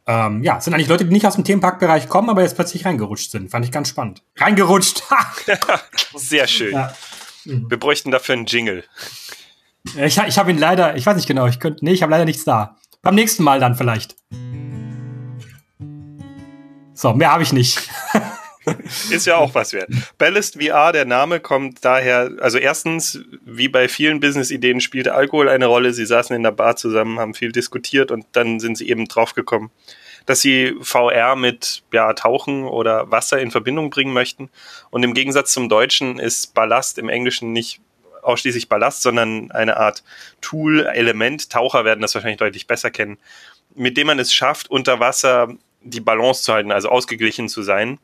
[0.09, 2.83] Ähm, ja, es sind eigentlich Leute, die nicht aus dem Themenparkbereich kommen, aber jetzt plötzlich
[2.83, 3.51] reingerutscht sind.
[3.51, 4.23] Fand ich ganz spannend.
[4.37, 5.03] Reingerutscht!
[6.15, 6.73] Sehr schön.
[6.73, 6.95] Ja.
[7.45, 8.83] Wir bräuchten dafür einen Jingle.
[9.95, 12.25] Ich, ich habe ihn leider, ich weiß nicht genau, ich könnte, nee, ich habe leider
[12.25, 12.77] nichts da.
[13.03, 14.15] Beim nächsten Mal dann vielleicht.
[16.93, 17.87] So, mehr habe ich nicht.
[19.09, 19.89] Ist ja auch was wert.
[20.17, 25.67] Ballast VR, der Name kommt daher, also erstens, wie bei vielen Business-Ideen, spielte Alkohol eine
[25.67, 25.93] Rolle.
[25.93, 29.69] Sie saßen in der Bar zusammen, haben viel diskutiert und dann sind sie eben draufgekommen,
[30.25, 34.49] dass sie VR mit ja, Tauchen oder Wasser in Verbindung bringen möchten.
[34.89, 37.81] Und im Gegensatz zum Deutschen ist Ballast im Englischen nicht
[38.21, 40.03] ausschließlich Ballast, sondern eine Art
[40.41, 41.49] Tool, Element.
[41.49, 43.17] Taucher werden das wahrscheinlich deutlich besser kennen,
[43.75, 45.49] mit dem man es schafft, unter Wasser
[45.81, 47.99] die Balance zu halten, also ausgeglichen zu sein.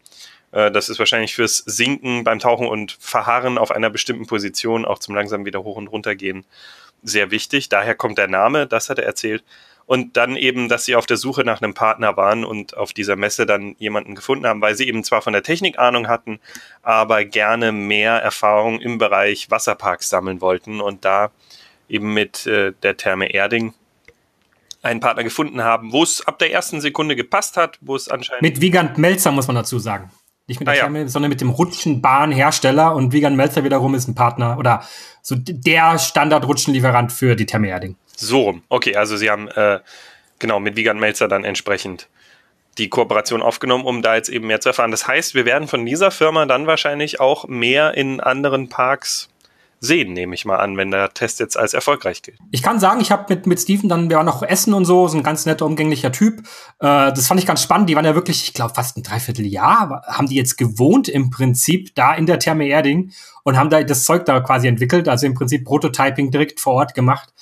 [0.51, 4.99] Äh, das ist wahrscheinlich fürs Sinken beim Tauchen und Verharren auf einer bestimmten Position, auch
[4.99, 6.45] zum langsam wieder hoch und runter gehen,
[7.03, 7.69] sehr wichtig.
[7.69, 9.43] Daher kommt der Name, das hat er erzählt.
[9.85, 13.15] Und dann eben, dass sie auf der Suche nach einem Partner waren und auf dieser
[13.15, 16.39] Messe dann jemanden gefunden haben, weil sie eben zwar von der Technik Ahnung hatten,
[16.81, 21.31] aber gerne mehr Erfahrung im Bereich Wasserparks sammeln wollten und da
[21.87, 23.73] eben mit äh, der Therme Erding
[24.81, 28.43] einen Partner gefunden haben, wo es ab der ersten Sekunde gepasst hat, wo es anscheinend.
[28.43, 30.11] Mit Wiegand Melzer muss man dazu sagen.
[30.47, 31.07] Nicht mit der ah, Therme, ja.
[31.07, 34.83] sondern mit dem Rutschenbahnhersteller und Wiegand Melzer wiederum ist ein Partner oder
[35.23, 37.95] so der Standard-Rutschenlieferant für die Therme Erding.
[38.17, 38.63] So rum.
[38.69, 39.79] Okay, also sie haben äh,
[40.39, 42.07] genau mit Wiegand Melzer dann entsprechend
[42.77, 44.91] die Kooperation aufgenommen, um da jetzt eben mehr zu erfahren.
[44.91, 49.29] Das heißt, wir werden von dieser Firma dann wahrscheinlich auch mehr in anderen Parks
[49.79, 52.37] sehen, nehme ich mal an, wenn der Test jetzt als erfolgreich gilt.
[52.51, 55.07] Ich kann sagen, ich habe mit, mit Steven dann, wir waren noch essen und so,
[55.07, 56.39] so ein ganz netter, umgänglicher Typ.
[56.79, 57.89] Äh, das fand ich ganz spannend.
[57.89, 61.93] Die waren ja wirklich, ich glaube, fast ein Dreivierteljahr, haben die jetzt gewohnt im Prinzip
[61.95, 63.11] da in der Therme Erding
[63.43, 66.93] und haben da das Zeug da quasi entwickelt, also im Prinzip Prototyping direkt vor Ort
[66.93, 67.33] gemacht.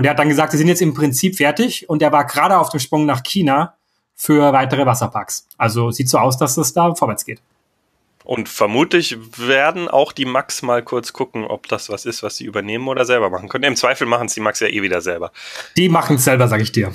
[0.00, 2.56] Und er hat dann gesagt, sie sind jetzt im Prinzip fertig und er war gerade
[2.56, 3.74] auf dem Sprung nach China
[4.16, 5.46] für weitere Wasserparks.
[5.58, 7.42] Also sieht so aus, dass es da vorwärts geht.
[8.24, 12.46] Und vermutlich werden auch die Max mal kurz gucken, ob das was ist, was sie
[12.46, 13.64] übernehmen oder selber machen können.
[13.64, 15.32] Im Zweifel machen es die Max ja eh wieder selber.
[15.76, 16.90] Die machen es selber, sag ich dir.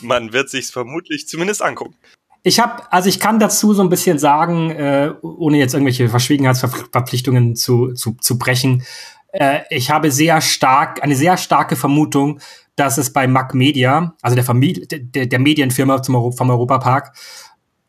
[0.00, 1.96] Man wird sich vermutlich zumindest angucken.
[2.44, 7.56] Ich habe, also ich kann dazu so ein bisschen sagen, äh, ohne jetzt irgendwelche Verschwiegenheitsverpflichtungen
[7.56, 8.84] zu, zu, zu brechen.
[9.32, 12.40] Äh, ich habe sehr stark, eine sehr starke Vermutung,
[12.76, 17.12] dass es bei Mac Media, also der Familie, der, der Medienfirma zum vom Europapark,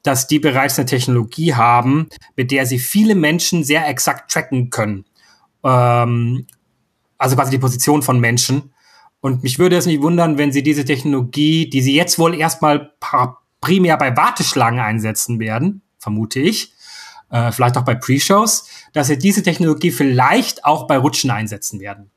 [0.03, 5.05] dass die bereits eine Technologie haben, mit der sie viele Menschen sehr exakt tracken können.
[5.63, 6.47] Ähm,
[7.17, 8.73] also quasi die Position von Menschen.
[9.21, 12.93] Und mich würde es nicht wundern, wenn sie diese Technologie, die sie jetzt wohl erstmal
[13.59, 16.73] primär bei Warteschlangen einsetzen werden, vermute ich,
[17.31, 22.11] äh, vielleicht auch bei Pre-Shows, dass sie diese Technologie vielleicht auch bei Rutschen einsetzen werden.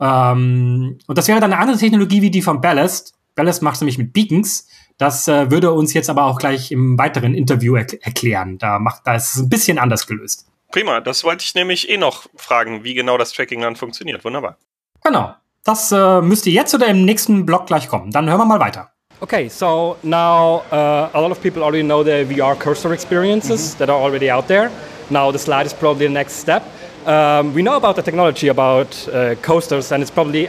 [0.00, 3.14] Ähm, und das wäre dann eine andere Technologie wie die von Ballast.
[3.34, 4.66] Ballast macht nämlich mit Beacons,
[4.98, 8.58] das äh, würde uns jetzt aber auch gleich im weiteren Interview er erklären.
[8.58, 10.46] Da macht, da ist es ein bisschen anders gelöst.
[10.70, 14.24] Prima, das wollte ich nämlich eh noch fragen, wie genau das Tracking dann funktioniert.
[14.24, 14.58] Wunderbar.
[15.02, 15.34] Genau.
[15.64, 18.10] Das äh, müsste jetzt oder im nächsten Blog gleich kommen.
[18.10, 18.92] Dann hören wir mal weiter.
[19.20, 23.66] Okay, so now uh, a lot of people already know the VR coaster experiences mm
[23.66, 23.78] -hmm.
[23.78, 24.70] that are already out there.
[25.10, 26.62] Now the slide is probably the next step.
[27.06, 30.48] Um, we know about the technology about uh, coasters, and it's probably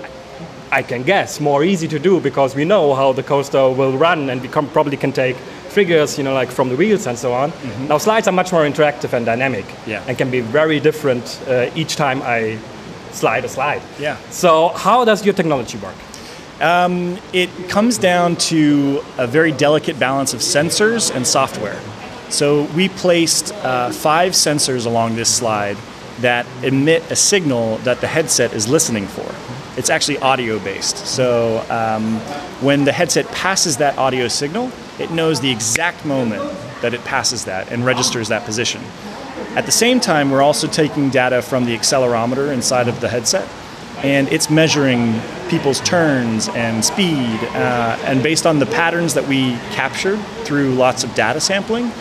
[0.72, 4.30] I can guess, more easy to do because we know how the coaster will run
[4.30, 5.36] and we can, probably can take
[5.70, 7.52] figures, you know, like from the wheels and so on.
[7.52, 7.88] Mm-hmm.
[7.88, 10.08] Now slides are much more interactive and dynamic yeah.
[10.08, 12.58] and can be very different uh, each time I
[13.12, 13.82] slide a slide.
[14.00, 14.18] Yeah.
[14.30, 15.96] So how does your technology work?
[16.62, 21.80] Um, it comes down to a very delicate balance of sensors and software.
[22.30, 25.78] So we placed uh, five sensors along this slide
[26.20, 29.34] that emit a signal that the headset is listening for
[29.80, 30.98] it's actually audio based.
[31.08, 32.18] So um,
[32.62, 36.44] when the headset passes that audio signal, it knows the exact moment
[36.82, 38.82] that it passes that and registers that position.
[39.56, 43.48] At the same time, we're also taking data from the accelerometer inside of the headset,
[44.04, 47.40] and it's measuring people's turns and speed.
[47.54, 51.92] Uh, and based on the patterns that we captured through lots of data sampling,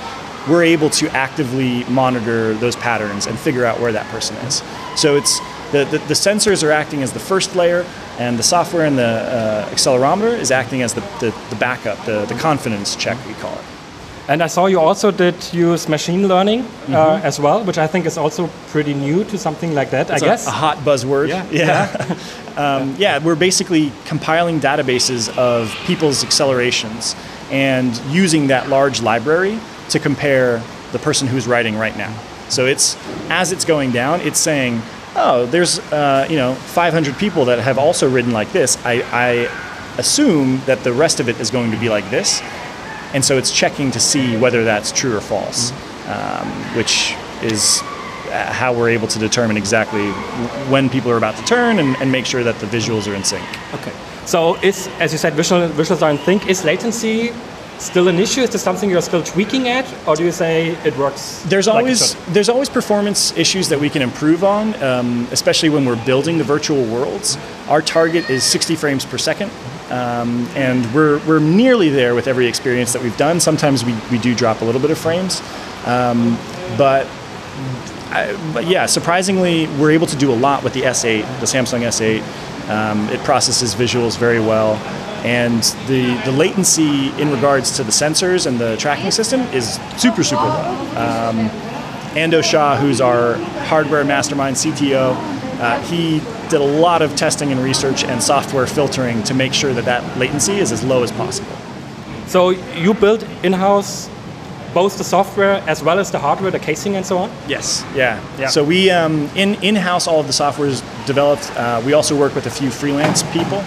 [0.48, 4.62] we're able to actively monitor those patterns and figure out where that person is.
[4.96, 5.38] So it's
[5.72, 7.84] the, the, the, sensors are acting as the first layer,
[8.18, 12.24] and the software and the uh, accelerometer is acting as the, the, the backup, the,
[12.24, 13.64] the confidence check, we call it.
[14.28, 17.24] And I saw you also did use machine learning uh, Mhm.
[17.24, 20.26] as well, which I think is also pretty new to something like that, It's I
[20.26, 20.46] guess.
[20.46, 21.28] A, hot buzzword.
[21.28, 21.44] Yeah.
[21.50, 21.88] Yeah.
[22.56, 27.16] um, yeah, we're basically compiling databases of people's accelerations
[27.50, 30.60] and using that large library to compare
[30.92, 32.12] the person who's writing right now.
[32.50, 32.96] So it's
[33.30, 34.82] as it's going down, it's saying,
[35.16, 38.76] oh, there's uh, you know 500 people that have also ridden like this.
[38.84, 39.48] I, I
[39.98, 42.40] assume that the rest of it is going to be like this,
[43.14, 45.72] and so it's checking to see whether that's true or false,
[46.08, 47.80] um, which is
[48.30, 50.10] uh, how we're able to determine exactly
[50.70, 53.24] when people are about to turn and, and make sure that the visuals are in
[53.24, 53.46] sync.
[53.74, 53.92] Okay.
[54.26, 56.46] So is, as you said, visual, visuals are in sync.
[56.48, 57.32] Is latency
[57.78, 58.42] still an issue?
[58.42, 59.86] Is this something you're still tweaking at?
[60.06, 61.42] Or do you say it works?
[61.46, 66.04] There's always there's always performance issues that we can improve on, um, especially when we're
[66.04, 67.38] building the virtual worlds.
[67.68, 69.50] Our target is 60 frames per second,
[69.90, 73.40] um, and we're we're nearly there with every experience that we've done.
[73.40, 75.40] Sometimes we, we do drop a little bit of frames,
[75.86, 76.36] um,
[76.76, 77.06] but.
[78.10, 81.82] I, but yeah, surprisingly, we're able to do a lot with the S8, the Samsung
[81.82, 82.22] S8.
[82.70, 84.76] Um, it processes visuals very well,
[85.26, 90.24] and the the latency in regards to the sensors and the tracking system is super
[90.24, 90.70] super low.
[90.96, 91.50] Um,
[92.16, 93.34] Ando Shah, who's our
[93.66, 95.14] hardware mastermind CTO,
[95.58, 99.74] uh, he did a lot of testing and research and software filtering to make sure
[99.74, 101.56] that that latency is as low as possible.
[102.26, 104.08] So you build in-house
[104.74, 107.30] both the software as well as the hardware, the casing and so on?
[107.48, 107.84] Yes.
[107.94, 108.22] Yeah.
[108.38, 108.48] Yeah.
[108.48, 111.50] So we um, in in house all of the software is developed.
[111.56, 113.58] Uh, we also work with a few freelance people,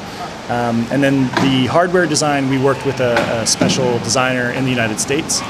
[0.50, 4.70] um, and then the hardware design we worked with a, a special designer in the
[4.70, 5.42] United States.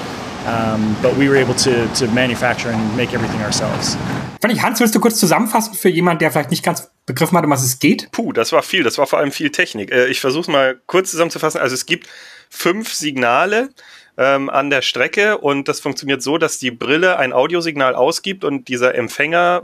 [0.45, 3.95] Um, but we were able to, to manufacture and make everything ourselves.
[4.41, 7.45] Fand ich, Hans, willst du kurz zusammenfassen für jemanden, der vielleicht nicht ganz begriffen hat,
[7.45, 8.11] um was es geht?
[8.11, 8.83] Puh, das war viel.
[8.83, 9.91] Das war vor allem viel Technik.
[9.91, 11.61] Äh, Ich versuche es mal kurz zusammenzufassen.
[11.61, 12.07] Also es gibt
[12.49, 13.69] fünf Signale
[14.17, 18.67] ähm, an der Strecke und das funktioniert so, dass die Brille ein Audiosignal ausgibt und
[18.67, 19.63] dieser Empfänger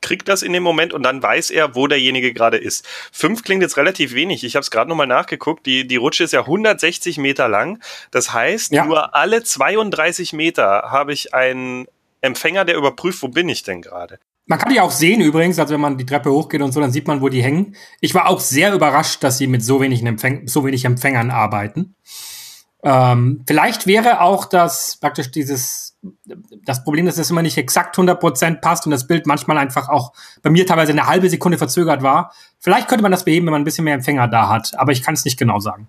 [0.00, 2.86] kriegt das in dem Moment und dann weiß er, wo derjenige gerade ist.
[3.10, 4.44] Fünf klingt jetzt relativ wenig.
[4.44, 5.66] Ich habe es gerade nochmal nachgeguckt.
[5.66, 7.82] Die, die Rutsche ist ja 160 Meter lang.
[8.12, 8.84] Das heißt, Ja.
[8.84, 11.86] nur alle 32 Meter habe ich einen
[12.20, 14.18] Empfänger, der überprüft, wo bin ich denn gerade.
[14.46, 16.90] Man kann die auch sehen übrigens, also wenn man die Treppe hochgeht und so, dann
[16.90, 17.76] sieht man, wo die hängen.
[18.00, 21.94] Ich war auch sehr überrascht, dass sie mit so, wenig Empfäng so wenig Empfängern arbeiten.
[22.82, 25.98] Ähm, vielleicht wäre auch das praktisch dieses
[26.64, 30.12] das Problem, dass es immer nicht exakt 100% passt und das Bild manchmal einfach auch
[30.42, 32.32] bei mir teilweise eine halbe Sekunde verzögert war.
[32.60, 35.02] Vielleicht könnte man das beheben, wenn man ein bisschen mehr Empfänger da hat, aber ich
[35.02, 35.88] kann es nicht genau sagen.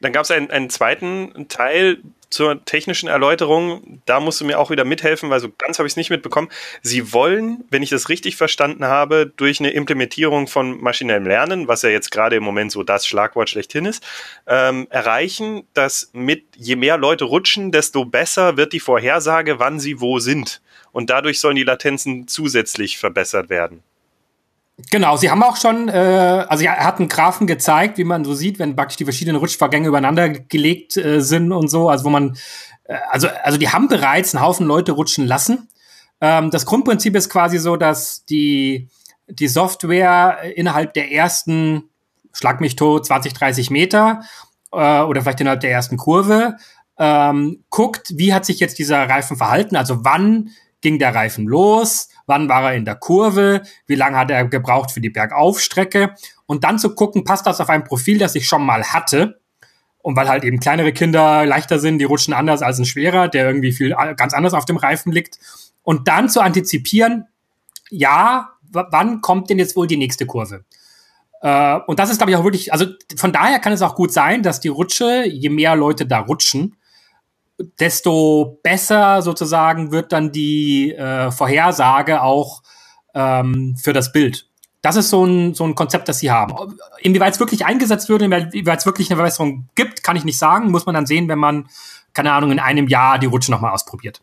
[0.00, 1.98] Dann gab es einen, einen zweiten Teil
[2.30, 4.02] zur technischen Erläuterung.
[4.06, 6.48] Da musst du mir auch wieder mithelfen, weil so ganz habe ich es nicht mitbekommen.
[6.82, 11.82] Sie wollen, wenn ich das richtig verstanden habe, durch eine Implementierung von maschinellem Lernen, was
[11.82, 14.04] ja jetzt gerade im Moment so das Schlagwort schlechthin ist,
[14.46, 20.00] ähm, erreichen, dass mit je mehr Leute rutschen, desto besser wird die Vorhersage, wann sie
[20.00, 20.60] wo sind.
[20.92, 23.82] Und dadurch sollen die Latenzen zusätzlich verbessert werden.
[24.90, 28.32] Genau, sie haben auch schon, äh, also er hat einen Graphen gezeigt, wie man so
[28.32, 32.36] sieht, wenn praktisch die verschiedenen Rutschvorgänge übereinander gelegt äh, sind und so, also wo man,
[32.84, 35.68] äh, also, also die haben bereits einen Haufen Leute rutschen lassen.
[36.20, 38.88] Ähm, das Grundprinzip ist quasi so, dass die,
[39.26, 41.90] die Software innerhalb der ersten,
[42.32, 44.22] schlag mich tot, 20, 30 Meter
[44.70, 46.56] äh, oder vielleicht innerhalb der ersten Kurve
[46.98, 52.08] ähm, guckt, wie hat sich jetzt dieser Reifen verhalten, also wann ging der Reifen los,
[52.28, 56.14] wann war er in der Kurve, wie lange hat er gebraucht für die Bergaufstrecke
[56.46, 59.40] und dann zu gucken, passt das auf ein Profil, das ich schon mal hatte.
[60.00, 63.46] Und weil halt eben kleinere Kinder leichter sind, die rutschen anders als ein schwerer, der
[63.46, 65.38] irgendwie viel ganz anders auf dem Reifen liegt.
[65.82, 67.26] Und dann zu antizipieren,
[67.90, 70.64] ja, wann kommt denn jetzt wohl die nächste Kurve?
[71.40, 72.86] Äh, und das ist, glaube ich, auch wirklich, also
[73.16, 76.76] von daher kann es auch gut sein, dass die Rutsche, je mehr Leute da rutschen,
[77.58, 82.62] desto besser sozusagen wird dann die äh, Vorhersage auch
[83.14, 84.46] ähm, für das Bild.
[84.80, 86.54] Das ist so ein, so ein Konzept, das sie haben.
[87.00, 90.70] Inwieweit es wirklich eingesetzt würde, inwieweit es wirklich eine Verbesserung gibt, kann ich nicht sagen.
[90.70, 91.68] Muss man dann sehen, wenn man,
[92.12, 94.20] keine Ahnung, in einem Jahr die Rutsche nochmal ausprobiert.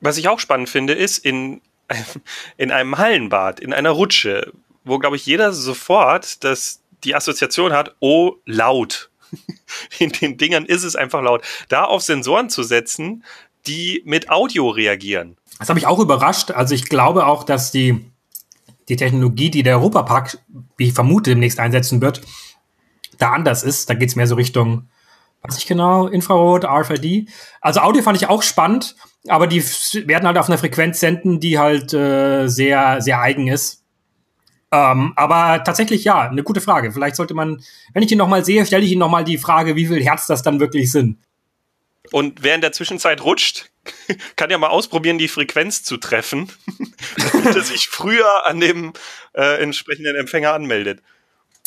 [0.00, 1.60] Was ich auch spannend finde, ist in,
[2.56, 4.52] in einem Hallenbad, in einer Rutsche,
[4.84, 9.10] wo, glaube ich, jeder sofort das, die Assoziation hat, oh, laut.
[9.98, 11.42] In den Dingern ist es einfach laut.
[11.68, 13.24] Da auf Sensoren zu setzen,
[13.66, 15.36] die mit Audio reagieren.
[15.58, 16.50] Das habe ich auch überrascht.
[16.50, 18.04] Also ich glaube auch, dass die,
[18.88, 20.38] die Technologie, die der Europapark,
[20.76, 22.20] wie ich vermute, demnächst einsetzen wird,
[23.18, 23.88] da anders ist.
[23.88, 24.88] Da geht es mehr so Richtung,
[25.42, 27.28] weiß ich genau, Infrarot, RFID.
[27.60, 28.96] Also Audio fand ich auch spannend,
[29.28, 33.83] aber die werden halt auf einer Frequenz senden, die halt äh, sehr, sehr eigen ist.
[34.74, 36.90] Ähm, aber tatsächlich ja, eine gute Frage.
[36.90, 37.62] Vielleicht sollte man,
[37.92, 40.42] wenn ich ihn nochmal sehe, stelle ich ihn nochmal die Frage, wie viel Hertz das
[40.42, 41.18] dann wirklich sind.
[42.10, 43.70] und wer in der Zwischenzeit rutscht,
[44.36, 46.50] kann ja mal ausprobieren, die Frequenz zu treffen,
[47.32, 48.94] damit er sich früher an dem
[49.34, 51.02] äh, entsprechenden Empfänger anmeldet.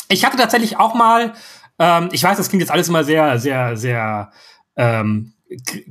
[0.10, 1.34] Ich hatte tatsächlich auch mal,
[1.80, 4.34] ähm, ich weiß, das klingt jetzt alles immer sehr, sehr, sehr
[4.76, 5.34] ähm,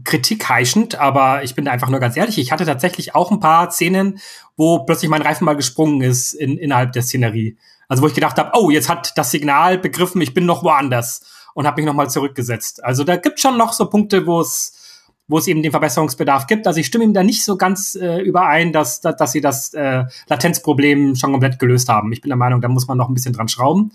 [0.05, 4.19] kritikheischend, aber ich bin einfach nur ganz ehrlich, ich hatte tatsächlich auch ein paar Szenen,
[4.57, 7.57] wo plötzlich mein Reifen mal gesprungen ist in, innerhalb der Szenerie.
[7.89, 11.25] Also wo ich gedacht habe, oh, jetzt hat das Signal begriffen, ich bin noch woanders
[11.55, 12.85] und habe mich nochmal zurückgesetzt.
[12.85, 14.73] Also da gibt schon noch so Punkte, wo es
[15.29, 16.67] wo es eben den Verbesserungsbedarf gibt.
[16.67, 19.75] Also ich stimme ihm da nicht so ganz äh, überein, dass, dass, dass sie das
[19.75, 22.13] äh, Latenzproblem schon komplett gelöst haben.
[22.13, 23.93] Ich bin der Meinung, da muss man noch ein bisschen dran schrauben.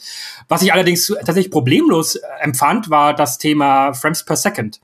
[0.50, 4.82] Was ich allerdings tatsächlich problemlos äh, empfand, war das Thema Frames per Second.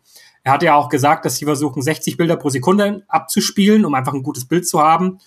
[0.47, 4.13] Er hatte ja auch gesagt, dass sie versuchen, 60 Bilder pro Sekunde abzuspielen, um einfach
[4.13, 5.19] ein gutes Bild zu haben.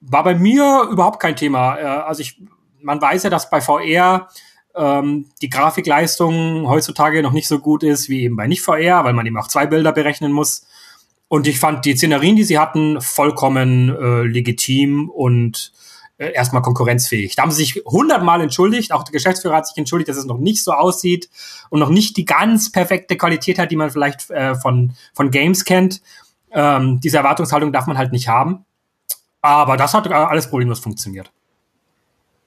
[0.00, 1.78] War bei mir überhaupt kein Thema.
[1.78, 2.42] Äh, also ich,
[2.82, 4.26] man weiß ja, dass bei VR
[4.74, 9.24] ähm, die Grafikleistung heutzutage noch nicht so gut ist wie eben bei Nicht-VR, weil man
[9.24, 10.66] eben auch zwei Bilder berechnen muss.
[11.28, 15.74] Und ich fand die Szenerien, die sie hatten, vollkommen äh, legitim und
[16.18, 17.36] erstmal konkurrenzfähig.
[17.36, 18.92] Da haben sie sich hundertmal entschuldigt.
[18.92, 21.28] Auch der Geschäftsführer hat sich entschuldigt, dass es noch nicht so aussieht
[21.70, 25.64] und noch nicht die ganz perfekte Qualität hat, die man vielleicht äh, von, von Games
[25.64, 26.00] kennt.
[26.52, 28.64] Ähm, diese Erwartungshaltung darf man halt nicht haben.
[29.42, 31.30] Aber das hat alles problemlos funktioniert.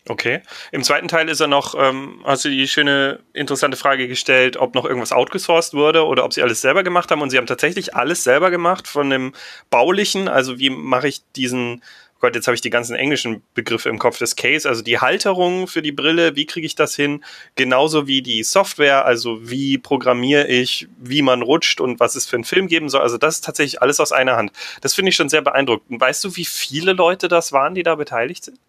[0.10, 0.42] Okay.
[0.72, 4.74] Im zweiten Teil ist er noch, ähm, hast du die schöne, interessante Frage gestellt, ob
[4.74, 7.22] noch irgendwas outgesourced wurde oder ob sie alles selber gemacht haben.
[7.22, 9.34] Und sie haben tatsächlich alles selber gemacht von dem
[9.70, 10.28] Baulichen.
[10.28, 11.84] Also wie mache ich diesen,
[12.20, 15.68] Gott, jetzt habe ich die ganzen englischen Begriffe im Kopf des Case, also die Halterung
[15.68, 17.24] für die Brille, wie kriege ich das hin?
[17.56, 22.36] Genauso wie die Software, also wie programmiere ich, wie man rutscht und was es für
[22.36, 23.02] einen Film geben soll.
[23.02, 24.52] Also das ist tatsächlich alles aus einer Hand.
[24.82, 26.00] Das finde ich schon sehr beeindruckend.
[26.02, 28.60] Weißt du, wie viele Leute das waren, die da beteiligt sind?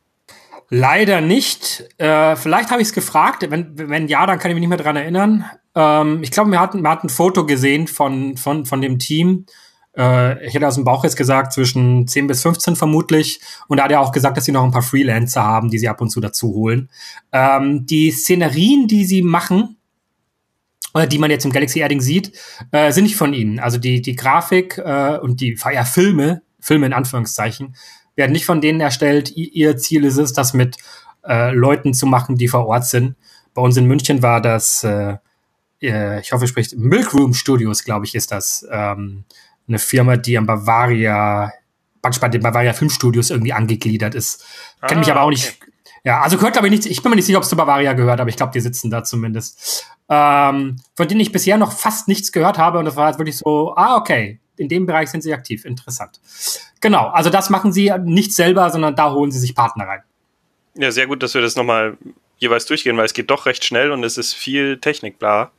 [0.69, 1.89] Leider nicht.
[1.99, 3.45] Äh, vielleicht habe ich es gefragt.
[3.51, 5.45] Wenn, wenn ja, dann kann ich mich nicht mehr dran erinnern.
[5.75, 9.47] Ähm, ich glaube, wir hatten, wir hatten ein Foto gesehen von, von, von dem Team.
[9.97, 13.41] Äh, ich hätte aus dem Bauch jetzt gesagt, zwischen 10 bis 15 vermutlich.
[13.69, 15.89] Und da hat er auch gesagt, dass sie noch ein paar Freelancer haben, die sie
[15.89, 16.89] ab und zu dazu holen.
[17.33, 19.77] Ähm, die Szenerien, die sie machen,
[20.95, 22.33] oder die man jetzt im Galaxy Adding sieht,
[22.73, 23.61] äh, sind nicht von ihnen.
[23.61, 27.77] Also die, die Grafik äh, und die ja, Filme, Filme in Anführungszeichen,
[28.17, 29.31] werden nicht von denen erstellt.
[29.37, 30.77] Ihr Ziel ist es, das mit
[31.25, 33.15] äh, Leuten zu machen, die vor Ort sind.
[33.55, 35.17] Bei uns in München war das, äh,
[35.81, 38.67] äh ich hoffe, spricht Milk Room Studios, glaube ich, ist das.
[38.71, 39.25] Ähm,
[39.71, 41.53] eine Firma, die am Bavaria,
[42.03, 44.45] bei den Bavaria Filmstudios irgendwie angegliedert ist.
[44.81, 45.37] Ah, Kenne mich aber auch okay.
[45.37, 45.59] nicht.
[46.05, 47.93] Ja, also gehört glaube ich nicht, ich bin mir nicht sicher, ob es zu Bavaria
[47.93, 49.87] gehört, aber ich glaube, die sitzen da zumindest.
[50.09, 53.37] Ähm, von denen ich bisher noch fast nichts gehört habe und das war jetzt wirklich
[53.37, 55.65] so, ah, okay, in dem Bereich sind sie aktiv.
[55.65, 56.21] Interessant.
[56.81, 60.03] Genau, also das machen sie nicht selber, sondern da holen sie sich Partner rein.
[60.75, 61.97] Ja, sehr gut, dass wir das nochmal
[62.39, 65.51] jeweils durchgehen, weil es geht doch recht schnell und es ist viel Technik, bla,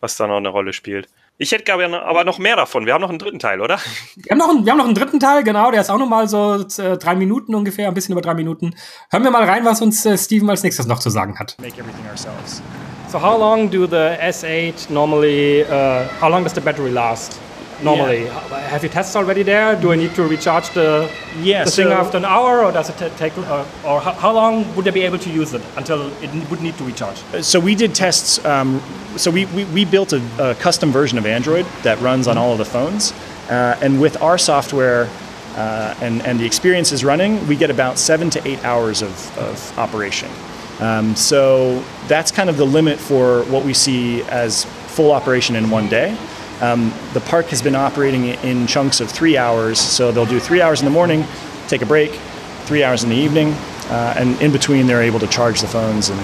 [0.00, 1.08] was da noch eine Rolle spielt.
[1.42, 2.84] Ich hätte gerne aber noch mehr davon.
[2.84, 3.78] Wir haben noch einen dritten Teil, oder?
[4.14, 5.70] Wir haben noch einen, wir haben noch einen dritten Teil, genau.
[5.70, 8.74] Der ist auch noch mal so äh, drei Minuten ungefähr, ein bisschen über drei Minuten.
[9.10, 11.56] Hören wir mal rein, was uns äh, Steven als nächstes noch zu sagen hat.
[11.58, 12.60] Make everything ourselves.
[13.08, 17.40] So how long do the S8 normally, uh, how long does the battery last?
[17.82, 18.24] Normally.
[18.24, 18.58] Yeah.
[18.68, 19.80] Have you tests already there?
[19.80, 21.10] Do I need to recharge the,
[21.40, 24.32] yeah, the so thing after an hour, or does it take, uh, or how, how,
[24.32, 27.16] long would I be able to use it until it would need to recharge?
[27.42, 28.44] So we did tests.
[28.44, 28.82] Um,
[29.16, 32.52] so we, we, we built a, a, custom version of Android that runs on all
[32.52, 33.12] of the phones,
[33.48, 35.08] uh, and with our software.
[35.56, 39.36] Uh, and, and the experience is running, we get about seven to eight hours of,
[39.36, 40.30] of operation.
[40.80, 45.68] Um, so that's kind of the limit for what we see as full operation in
[45.70, 46.16] one day.
[46.60, 50.60] Um, the park has been operating in chunks of three hours, so they'll do three
[50.60, 51.24] hours in the morning,
[51.68, 52.12] take a break,
[52.64, 53.52] three hours in the evening,
[53.88, 56.20] uh, and in between they're able to charge the phones and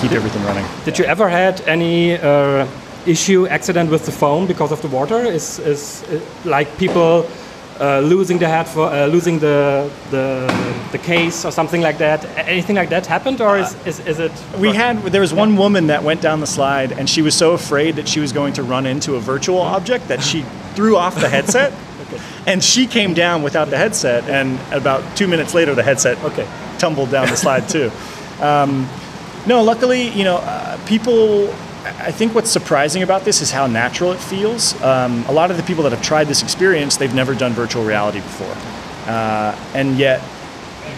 [0.00, 0.66] keep everything running.
[0.84, 2.66] Did you ever had any uh,
[3.06, 5.20] issue, accident with the phone because of the water?
[5.20, 7.28] Is, is, is like people
[7.82, 10.46] uh, losing the head for uh, losing the, the
[10.92, 12.24] the case or something like that.
[12.38, 14.32] Anything like that happened, or is, is, is it?
[14.56, 17.54] We had there was one woman that went down the slide, and she was so
[17.54, 20.42] afraid that she was going to run into a virtual object that she
[20.74, 21.72] threw off the headset.
[22.02, 22.22] okay.
[22.46, 26.48] And she came down without the headset, and about two minutes later, the headset okay.
[26.78, 27.90] tumbled down the slide too.
[28.40, 28.88] Um,
[29.44, 31.52] no, luckily, you know, uh, people
[31.84, 34.80] I think what's surprising about this is how natural it feels.
[34.82, 37.84] Um, a lot of the people that have tried this experience, they've never done virtual
[37.84, 38.54] reality before.
[39.06, 40.22] Uh, and yet,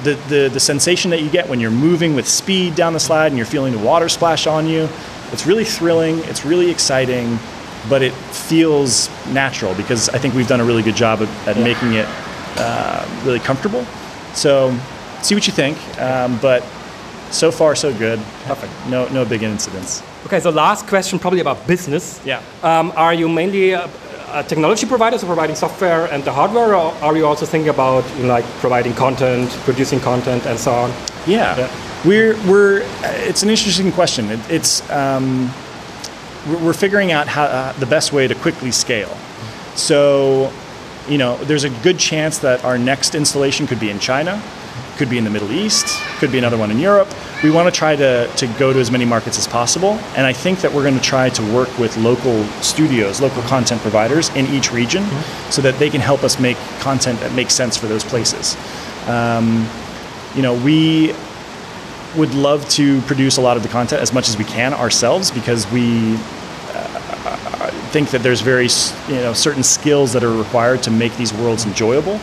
[0.03, 3.29] the, the, the sensation that you get when you're moving with speed down the slide
[3.29, 4.89] and you're feeling the water splash on you,
[5.33, 7.39] it's really thrilling, it's really exciting,
[7.89, 11.57] but it feels natural because I think we've done a really good job of, at
[11.57, 12.07] making it
[12.57, 13.85] uh, really comfortable.
[14.35, 14.79] So,
[15.23, 16.63] see what you think, um, but
[17.35, 18.19] so far, so good.
[18.45, 18.73] Perfect.
[18.89, 20.03] No, no big incidents.
[20.27, 22.21] Okay, so last question, probably about business.
[22.25, 22.41] Yeah.
[22.63, 23.89] Um, are you mainly uh,
[24.29, 28.05] uh, technology providers are providing software and the hardware, or are you also thinking about
[28.17, 30.91] you know, like providing content, producing content, and so on?
[31.27, 31.71] Yeah, Yeah.
[32.05, 32.83] we're we're.
[33.29, 34.31] It's an interesting question.
[34.31, 35.51] It, it's um,
[36.49, 39.15] we're we're figuring out how uh, the best way to quickly scale.
[39.77, 40.51] So,
[41.09, 44.41] you know, there's a good chance that our next installation could be in China,
[44.97, 45.87] could be in the Middle East,
[46.19, 47.09] could be another one in Europe.
[47.43, 50.33] We want to try to, to go to as many markets as possible, and I
[50.33, 54.47] think that we're going to try to work with local studios, local content providers in
[54.47, 55.05] each region,
[55.51, 58.57] so that they can help us make content that makes sense for those places.
[59.09, 59.69] Um,
[60.35, 61.15] you know, we
[62.17, 65.31] would love to produce a lot of the content as much as we can ourselves
[65.31, 68.69] because we uh, think that there's very
[69.09, 72.21] you know certain skills that are required to make these worlds enjoyable.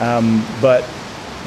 [0.00, 0.88] Um, but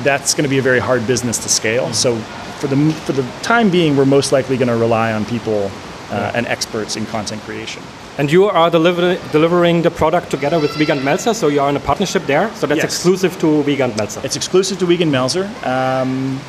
[0.04, 1.92] that's going to be a very hard business to scale.
[1.94, 2.18] So
[2.60, 5.72] for the for the time being, we're most likely going to rely on people
[6.12, 7.82] uh, and experts in content creation.
[8.18, 11.76] And you are deliver- delivering the product together with Wiegand Melzer, so you are in
[11.76, 12.50] a partnership there.
[12.56, 12.86] So that's Yes.
[12.94, 14.24] exclusive to Wiegand Melzer.
[14.24, 15.46] It's exclusive to Wiegand Melzer.
[15.66, 16.40] Um,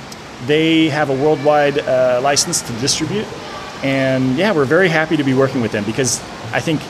[0.46, 3.26] they have a worldwide uh, license to distribute,
[3.82, 6.20] and yeah, we're very happy to be working with them because
[6.52, 6.80] I think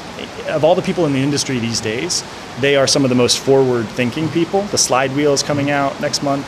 [0.49, 2.23] of all the people in the industry these days,
[2.61, 4.63] they are some of the most forward-thinking people.
[4.63, 6.47] The slide wheel is coming out next month.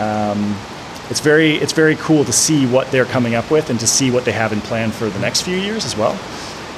[0.00, 0.56] Um,
[1.10, 4.10] it's very it's very cool to see what they're coming up with and to see
[4.10, 6.16] what they have in plan for the next few years as well.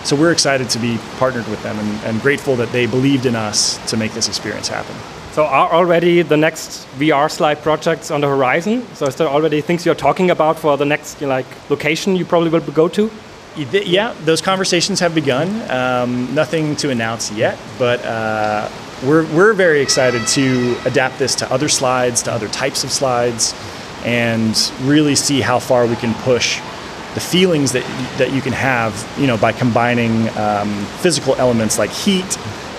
[0.04, 3.36] So we're excited to be partnered with them and, and grateful that they believed in
[3.36, 4.94] us to make this experience happen.
[5.32, 8.86] So are already the next VR slide projects on the horizon?
[8.94, 12.16] So is there already things you're talking about for the next you know, like location
[12.16, 13.10] you probably will go to?
[13.57, 15.70] Yeah, those conversations have begun.
[15.70, 18.68] Um, nothing to announce yet, but uh,
[19.05, 23.55] we're, we're very excited to adapt this to other slides, to other types of slides,
[24.05, 26.59] and really see how far we can push
[27.14, 27.84] the feelings that,
[28.18, 32.36] that you can have, you know, by combining um, physical elements like heat,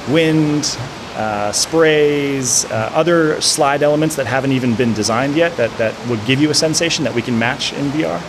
[0.10, 0.78] wind,
[1.16, 6.24] uh, sprays, uh, other slide elements that haven't even been designed yet that, that would
[6.26, 8.22] give you a sensation that we can match in VR.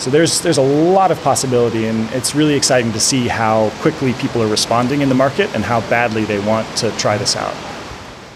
[0.00, 4.14] So there's there's a lot of possibility, and it's really exciting to see how quickly
[4.14, 7.54] people are responding in the market and how badly they want to try this out.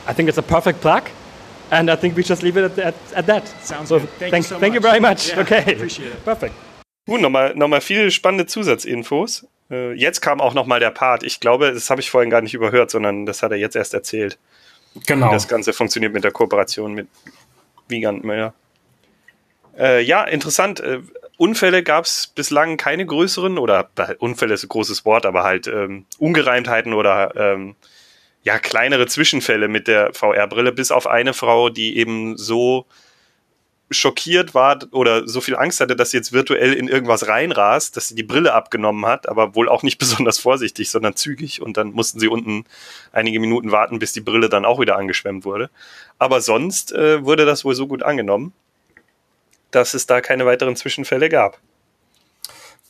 [0.06, 1.08] I think it's a perfect plug.
[1.70, 3.48] And I think we just leave it at, at, at that.
[3.62, 4.10] Sounds so good.
[4.18, 5.28] Thank you thank, so thank you very much.
[5.28, 5.74] Yeah, okay.
[5.74, 6.22] appreciate it.
[6.22, 6.54] Perfect.
[7.06, 9.46] Gut, nochmal noch mal viele spannende Zusatzinfos.
[9.70, 11.22] Äh, jetzt kam auch nochmal der Part.
[11.22, 13.94] Ich glaube, das habe ich vorhin gar nicht überhört, sondern das hat er jetzt erst
[13.94, 14.38] erzählt.
[15.06, 15.28] Genau.
[15.28, 17.08] Wie das Ganze funktioniert mit der Kooperation mit
[17.88, 18.52] Wiegand Müller.
[19.78, 20.82] Äh, ja, interessant.
[21.37, 26.07] Unfälle gab es bislang keine größeren oder Unfälle ist ein großes Wort, aber halt ähm,
[26.18, 27.74] Ungereimtheiten oder ähm,
[28.43, 32.87] ja kleinere Zwischenfälle mit der VR-Brille, bis auf eine Frau, die eben so
[33.91, 38.09] schockiert war oder so viel Angst hatte, dass sie jetzt virtuell in irgendwas reinrast, dass
[38.09, 41.93] sie die Brille abgenommen hat, aber wohl auch nicht besonders vorsichtig, sondern zügig und dann
[41.93, 42.64] mussten sie unten
[43.12, 45.70] einige Minuten warten, bis die Brille dann auch wieder angeschwemmt wurde.
[46.18, 48.53] Aber sonst äh, wurde das wohl so gut angenommen,
[49.75, 51.59] dass es da keine weiteren Zwischenfälle gab.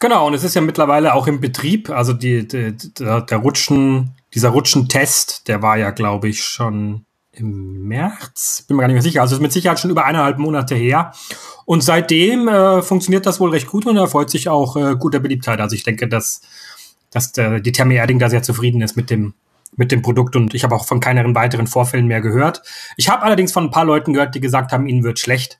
[0.01, 1.89] Genau, und es ist ja mittlerweile auch im Betrieb.
[1.91, 8.65] Also die, die, der, Rutschen, dieser Rutschentest, der war ja, glaube ich, schon im März.
[8.69, 9.23] Bin mir gar nicht mehr sicher.
[9.23, 11.13] Also ist mit Sicherheit schon über eineinhalb Monate her.
[11.65, 15.61] Und seitdem äh, funktioniert das wohl recht gut und erfreut sich auch äh, guter Beliebtheit.
[15.61, 16.43] Also ich denke, dass,
[17.11, 19.35] dass der, die Therme Erding da sehr zufrieden ist mit dem,
[19.77, 22.63] mit dem Produkt und ich habe auch von keineren weiteren Vorfällen mehr gehört.
[22.97, 25.59] Ich habe allerdings von ein paar Leuten gehört, die gesagt haben, ihnen wird schlecht.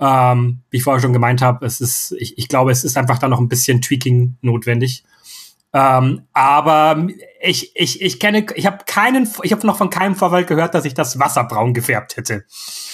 [0.00, 3.18] Ähm, wie ich vorher schon gemeint habe, es ist, ich, ich glaube, es ist einfach
[3.18, 5.04] da noch ein bisschen Tweaking notwendig.
[5.72, 7.06] Ähm, aber
[7.40, 10.84] ich, ich, ich kenne, ich habe keinen, ich habe noch von keinem Vorfall gehört, dass
[10.84, 12.44] ich das Wasser braun gefärbt hätte.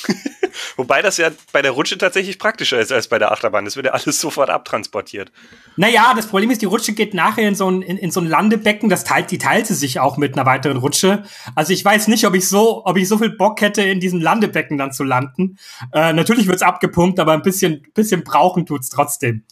[0.76, 3.64] Wobei das ja bei der Rutsche tatsächlich praktischer ist als bei der Achterbahn.
[3.64, 5.32] Das wird ja alles sofort abtransportiert.
[5.76, 8.26] Naja, das Problem ist, die Rutsche geht nachher in so ein, in, in so ein
[8.26, 11.24] Landebecken, das teilt, die teilt sie sich auch mit einer weiteren Rutsche.
[11.54, 14.20] Also ich weiß nicht, ob ich so, ob ich so viel Bock hätte, in diesem
[14.20, 15.58] Landebecken dann zu landen.
[15.92, 19.44] Äh, natürlich wird's abgepumpt, aber ein bisschen, bisschen brauchen tut's trotzdem.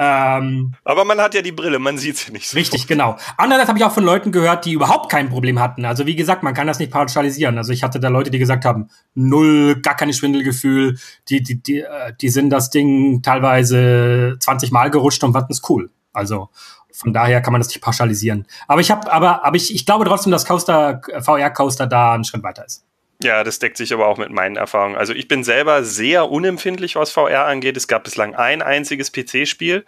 [0.00, 2.56] Ähm, Aber man hat ja die Brille, man sieht sie nicht so.
[2.56, 3.16] Richtig, genau.
[3.36, 5.84] Andererseits habe ich auch von Leuten gehört, die überhaupt kein Problem hatten.
[5.84, 7.58] Also wie gesagt, man kann das nicht pauschalisieren.
[7.58, 10.98] Also ich hatte da Leute, die gesagt haben, null, gar keine Schwindelgefühl.
[11.28, 15.68] Die, die, die, äh, die sind das Ding teilweise 20 Mal gerutscht und fanden es
[15.68, 15.90] cool.
[16.12, 16.48] Also
[16.92, 18.46] von daher kann man das nicht pauschalisieren.
[18.68, 22.24] Aber ich habe, aber, aber ich, ich glaube trotzdem, dass Coaster, VR Coaster da einen
[22.24, 22.84] Schritt weiter ist.
[23.22, 24.96] Ja, das deckt sich aber auch mit meinen Erfahrungen.
[24.96, 27.76] Also ich bin selber sehr unempfindlich, was VR angeht.
[27.76, 29.84] Es gab bislang ein einziges PC-Spiel,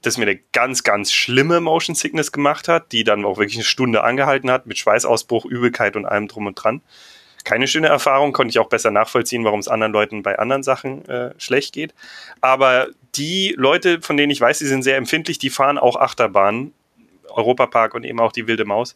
[0.00, 3.64] das mir eine ganz, ganz schlimme Motion Sickness gemacht hat, die dann auch wirklich eine
[3.64, 6.82] Stunde angehalten hat, mit Schweißausbruch, Übelkeit und allem drum und dran.
[7.44, 11.04] Keine schöne Erfahrung, konnte ich auch besser nachvollziehen, warum es anderen Leuten bei anderen Sachen
[11.08, 11.92] äh, schlecht geht.
[12.40, 12.86] Aber
[13.16, 16.72] die Leute, von denen ich weiß, die sind sehr empfindlich, die fahren auch Achterbahnen,
[17.28, 18.94] Europapark und eben auch die Wilde Maus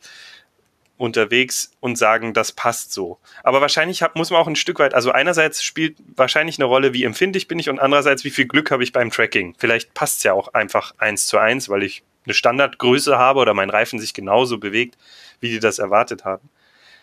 [0.98, 3.18] unterwegs und sagen, das passt so.
[3.42, 6.94] Aber wahrscheinlich hab, muss man auch ein Stück weit, also einerseits spielt wahrscheinlich eine Rolle,
[6.94, 9.54] wie empfindlich bin ich und andererseits, wie viel Glück habe ich beim Tracking.
[9.58, 13.54] Vielleicht passt es ja auch einfach eins zu eins, weil ich eine Standardgröße habe oder
[13.54, 14.96] mein Reifen sich genauso bewegt,
[15.40, 16.48] wie die das erwartet haben.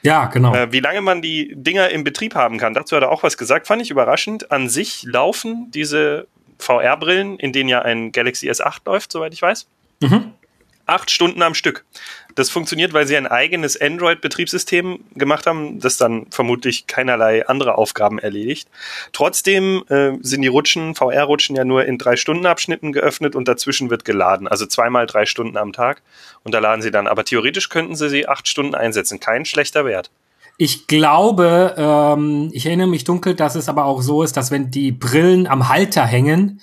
[0.02, 0.54] Ja, genau.
[0.54, 3.38] Äh, wie lange man die Dinger im Betrieb haben kann, dazu hat er auch was
[3.38, 4.52] gesagt, fand ich überraschend.
[4.52, 6.28] An sich laufen diese
[6.60, 9.68] VR-Brillen, in denen ja ein Galaxy S8 läuft, soweit ich weiß.
[10.02, 10.34] Mhm.
[10.86, 11.86] Acht Stunden am Stück.
[12.36, 18.19] Das funktioniert, weil sie ein eigenes Android-Betriebssystem gemacht haben, das dann vermutlich keinerlei andere Aufgaben
[18.19, 18.67] erledigt.
[19.11, 23.89] Trotzdem äh, sind die Rutschen, VR-Rutschen ja nur in drei Stunden Abschnitten geöffnet und dazwischen
[23.89, 24.47] wird geladen.
[24.47, 26.01] Also zweimal drei Stunden am Tag.
[26.43, 27.07] Und da laden sie dann.
[27.07, 29.19] Aber theoretisch könnten sie sie acht Stunden einsetzen.
[29.19, 30.09] Kein schlechter Wert.
[30.57, 34.69] Ich glaube, ähm, ich erinnere mich dunkel, dass es aber auch so ist, dass wenn
[34.69, 36.61] die Brillen am Halter hängen,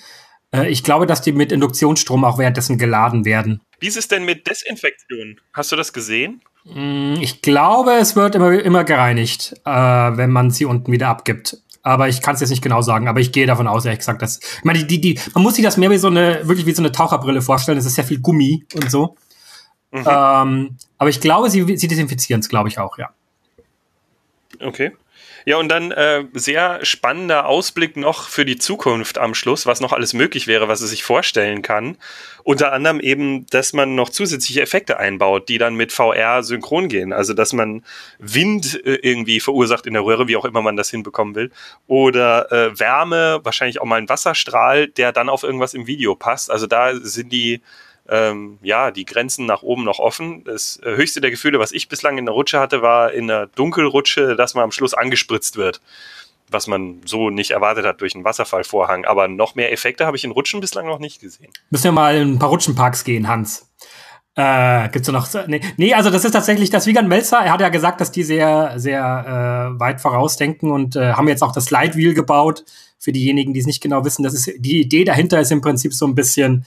[0.53, 3.61] ich glaube, dass die mit Induktionsstrom auch währenddessen geladen werden.
[3.78, 5.40] Wie ist es denn mit Desinfektion?
[5.53, 6.42] Hast du das gesehen?
[6.64, 11.59] Mm, ich glaube, es wird immer, immer gereinigt, äh, wenn man sie unten wieder abgibt.
[11.82, 14.20] Aber ich kann es jetzt nicht genau sagen, aber ich gehe davon aus, ehrlich gesagt,
[14.20, 14.38] dass.
[14.38, 16.82] Ich meine, die, die, man muss sich das mehr wie so eine, wirklich wie so
[16.82, 17.78] eine Taucherbrille vorstellen.
[17.78, 19.16] Es ist sehr viel Gummi und so.
[19.90, 20.05] Mhm.
[20.07, 23.11] Ähm, aber ich glaube, sie, sie desinfizieren es, glaube ich, auch, ja.
[24.61, 24.92] Okay.
[25.45, 29.93] Ja, und dann äh, sehr spannender Ausblick noch für die Zukunft am Schluss, was noch
[29.93, 31.97] alles möglich wäre, was es sich vorstellen kann.
[32.43, 37.12] Unter anderem eben, dass man noch zusätzliche Effekte einbaut, die dann mit VR synchron gehen.
[37.12, 37.84] Also, dass man
[38.18, 41.51] Wind äh, irgendwie verursacht in der Röhre, wie auch immer man das hinbekommen will.
[41.86, 46.51] Oder äh, Wärme, wahrscheinlich auch mal ein Wasserstrahl, der dann auf irgendwas im Video passt.
[46.51, 47.61] Also da sind die
[48.11, 50.42] ähm, ja, die Grenzen nach oben noch offen.
[50.44, 53.46] Das äh, höchste der Gefühle, was ich bislang in der Rutsche hatte, war in der
[53.46, 55.80] Dunkelrutsche, dass man am Schluss angespritzt wird.
[56.50, 59.04] Was man so nicht erwartet hat durch einen Wasserfallvorhang.
[59.04, 61.52] Aber noch mehr Effekte habe ich in Rutschen bislang noch nicht gesehen.
[61.70, 63.70] Müssen wir mal in ein paar Rutschenparks gehen, Hans.
[64.34, 65.28] Äh, gibt's noch?
[65.46, 67.38] Nee, nee, also das ist tatsächlich das Wiegand Melzer.
[67.38, 71.42] Er hat ja gesagt, dass die sehr, sehr äh, weit vorausdenken und äh, haben jetzt
[71.42, 72.64] auch das Slide Wheel gebaut.
[72.98, 75.94] Für diejenigen, die es nicht genau wissen, das ist die Idee dahinter ist im Prinzip
[75.94, 76.66] so ein bisschen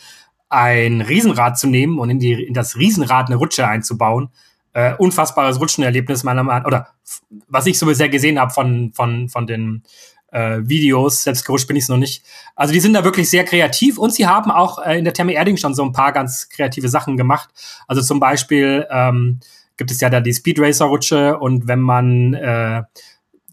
[0.54, 4.30] ein Riesenrad zu nehmen und in, die, in das Riesenrad eine Rutsche einzubauen.
[4.74, 6.88] Äh, unfassbares Rutschenerlebnis meiner Meinung nach, oder
[7.48, 9.84] was ich so bisher gesehen habe von, von, von den
[10.32, 12.24] äh, Videos, selbst gerutscht bin ich es noch nicht.
[12.56, 15.34] Also die sind da wirklich sehr kreativ und sie haben auch äh, in der Therme
[15.34, 17.50] Erding schon so ein paar ganz kreative Sachen gemacht.
[17.88, 19.40] Also zum Beispiel ähm,
[19.78, 22.84] gibt es ja da die Speed Racer Rutsche und wenn man äh,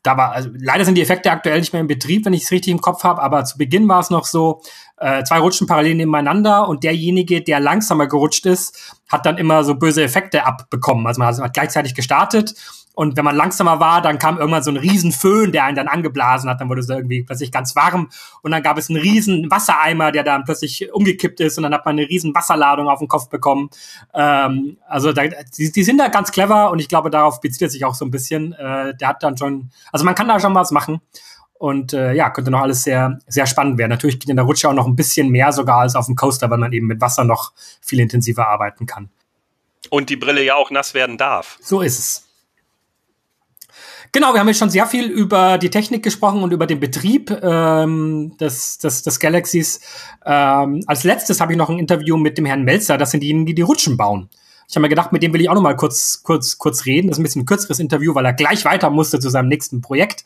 [0.03, 2.51] da war, also leider sind die Effekte aktuell nicht mehr in Betrieb, wenn ich es
[2.51, 4.63] richtig im Kopf habe, aber zu Beginn war es noch so,
[5.01, 9.75] äh, zwei Rutschen parallel nebeneinander und derjenige, der langsamer gerutscht ist, hat dann immer so
[9.75, 11.07] böse Effekte abbekommen.
[11.07, 12.55] Also man hat gleichzeitig gestartet
[12.95, 15.89] und wenn man langsamer war, dann kam irgendwann so ein riesen Föhn, der einen dann
[15.89, 18.11] angeblasen hat, dann wurde es irgendwie plötzlich ganz warm
[18.43, 21.87] und dann gab es einen riesen Wassereimer, der dann plötzlich umgekippt ist und dann hat
[21.87, 23.71] man eine riesen Wasserladung auf den Kopf bekommen.
[24.13, 27.71] Ähm, also da, die, die sind da ganz clever und ich glaube, darauf bezieht er
[27.71, 28.53] sich auch so ein bisschen.
[28.53, 31.01] Äh, der hat dann schon, also man kann da schon was machen.
[31.61, 33.91] Und äh, ja, könnte noch alles sehr, sehr spannend werden.
[33.91, 36.49] Natürlich geht in der Rutsche auch noch ein bisschen mehr sogar als auf dem Coaster,
[36.49, 37.53] weil man eben mit Wasser noch
[37.83, 39.11] viel intensiver arbeiten kann.
[39.91, 41.59] Und die Brille ja auch nass werden darf.
[41.61, 42.27] So ist es.
[44.11, 47.31] Genau, wir haben jetzt schon sehr viel über die Technik gesprochen und über den Betrieb
[47.43, 49.83] ähm, des, des, des Galaxies.
[50.25, 52.97] Ähm, als letztes habe ich noch ein Interview mit dem Herrn Melzer.
[52.97, 54.31] Das sind diejenigen, die die Rutschen bauen.
[54.67, 57.09] Ich habe mir gedacht, mit dem will ich auch noch mal kurz, kurz, kurz reden.
[57.09, 59.83] Das ist ein bisschen ein kürzeres Interview, weil er gleich weiter musste zu seinem nächsten
[59.83, 60.25] Projekt.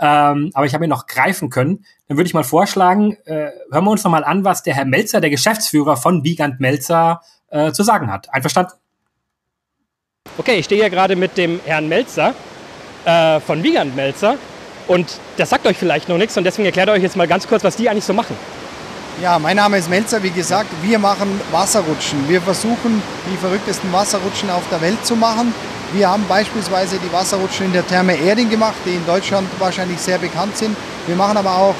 [0.00, 1.84] Ähm, aber ich habe ihn noch greifen können.
[2.08, 4.86] Dann würde ich mal vorschlagen, äh, hören wir uns noch mal an, was der Herr
[4.86, 7.20] Melzer, der Geschäftsführer von Wiegand Melzer,
[7.50, 8.32] äh, zu sagen hat.
[8.32, 8.72] Einverstanden?
[10.38, 12.34] Okay, ich stehe hier gerade mit dem Herrn Melzer
[13.04, 14.36] äh, von Wiegand Melzer.
[14.88, 17.62] Und das sagt euch vielleicht noch nichts und deswegen erklärt euch jetzt mal ganz kurz,
[17.62, 18.36] was die eigentlich so machen.
[19.22, 20.22] Ja, mein Name ist Melzer.
[20.22, 22.26] Wie gesagt, wir machen Wasserrutschen.
[22.28, 25.52] Wir versuchen, die verrücktesten Wasserrutschen auf der Welt zu machen.
[25.92, 30.18] Wir haben beispielsweise die Wasserrutschen in der Therme Erding gemacht, die in Deutschland wahrscheinlich sehr
[30.18, 30.76] bekannt sind.
[31.06, 31.74] Wir machen aber auch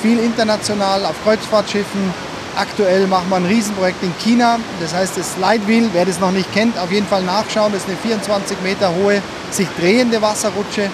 [0.00, 2.14] viel international auf Kreuzfahrtschiffen.
[2.56, 4.58] Aktuell machen wir ein Riesenprojekt in China.
[4.80, 7.72] Das heißt, das Slide Wheel, wer das noch nicht kennt, auf jeden Fall nachschauen.
[7.72, 10.88] Das ist eine 24 Meter hohe, sich drehende Wasserrutsche.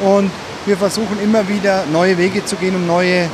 [0.00, 0.30] Und
[0.64, 3.28] wir versuchen immer wieder neue Wege zu gehen, um neue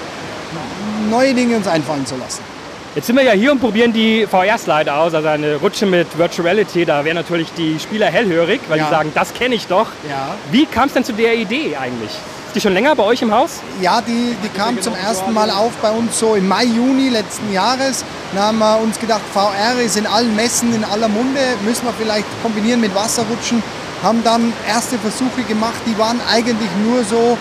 [1.11, 2.54] neue Dinge uns einfallen zu lassen.
[2.95, 6.47] Jetzt sind wir ja hier und probieren die VR-Slide aus, also eine Rutsche mit Virtual
[6.47, 6.85] Reality.
[6.85, 8.85] Da wären natürlich die Spieler hellhörig, weil ja.
[8.85, 9.89] die sagen, das kenne ich doch.
[10.09, 10.37] Ja.
[10.53, 12.11] Wie kam es denn zu der Idee eigentlich?
[12.11, 13.59] Ist die schon länger bei euch im Haus?
[13.81, 17.53] Ja, die, die kam zum ersten Mal auf bei uns so im Mai, Juni letzten
[17.53, 18.05] Jahres.
[18.33, 21.95] Da haben wir uns gedacht, VR ist in allen Messen, in aller Munde, müssen wir
[21.95, 23.61] vielleicht kombinieren mit Wasserrutschen.
[24.05, 27.37] Haben dann erste Versuche gemacht, die waren eigentlich nur so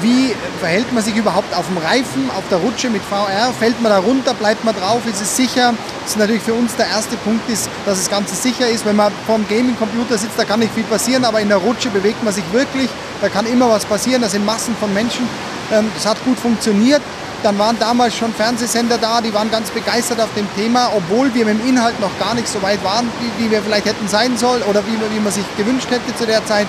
[0.00, 3.90] wie verhält man sich überhaupt auf dem Reifen, auf der Rutsche mit VR, fällt man
[3.90, 5.74] da runter, bleibt man drauf, ist es sicher?
[6.02, 8.84] Das ist natürlich für uns der erste Punkt, ist, dass das Ganze sicher ist.
[8.84, 11.90] Wenn man vor dem Gaming-Computer sitzt, da kann nicht viel passieren, aber in der Rutsche
[11.90, 12.88] bewegt man sich wirklich,
[13.20, 15.28] da kann immer was passieren, da sind Massen von Menschen.
[15.72, 17.02] Ähm, das hat gut funktioniert.
[17.42, 21.44] Dann waren damals schon Fernsehsender da, die waren ganz begeistert auf dem Thema, obwohl wir
[21.44, 24.36] mit dem Inhalt noch gar nicht so weit waren, wie, wie wir vielleicht hätten sein
[24.36, 26.66] sollen oder wie, wie man sich gewünscht hätte zu der Zeit.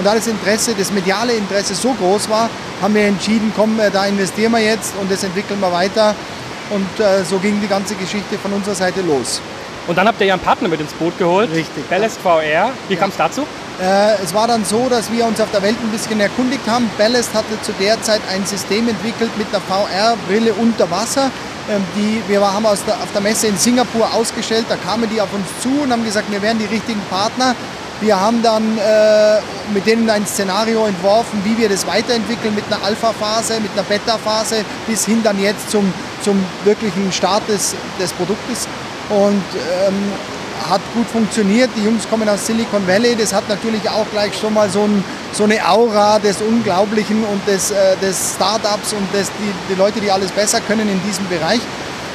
[0.00, 2.48] Und da das Interesse, das mediale Interesse so groß war,
[2.80, 6.14] haben wir entschieden, komm, äh, da investieren wir jetzt und das entwickeln wir weiter.
[6.70, 9.42] Und äh, so ging die ganze Geschichte von unserer Seite los.
[9.86, 11.50] Und dann habt ihr ja einen Partner mit ins Boot geholt.
[11.50, 11.86] Richtig.
[11.90, 12.70] Ballast VR.
[12.88, 12.98] Wie ja.
[12.98, 13.42] kam es dazu?
[13.42, 16.90] Äh, es war dann so, dass wir uns auf der Welt ein bisschen erkundigt haben.
[16.96, 21.30] Ballast hatte zu der Zeit ein System entwickelt mit einer VR-Brille unter Wasser.
[21.70, 25.28] Ähm, die, wir haben der, auf der Messe in Singapur ausgestellt, da kamen die auf
[25.34, 27.54] uns zu und haben gesagt, wir wären die richtigen Partner.
[28.00, 29.40] Wir haben dann äh,
[29.74, 34.64] mit denen ein Szenario entworfen, wie wir das weiterentwickeln mit einer Alpha-Phase, mit einer Beta-Phase
[34.86, 35.92] bis hin dann jetzt zum,
[36.22, 38.66] zum wirklichen Start des, des Produktes.
[39.10, 39.42] Und
[39.86, 40.12] ähm,
[40.68, 41.70] hat gut funktioniert.
[41.76, 43.16] Die Jungs kommen aus Silicon Valley.
[43.16, 47.46] Das hat natürlich auch gleich schon mal so, ein, so eine Aura des Unglaublichen und
[47.46, 51.26] des, äh, des Startups und des, die, die Leute, die alles besser können in diesem
[51.28, 51.60] Bereich.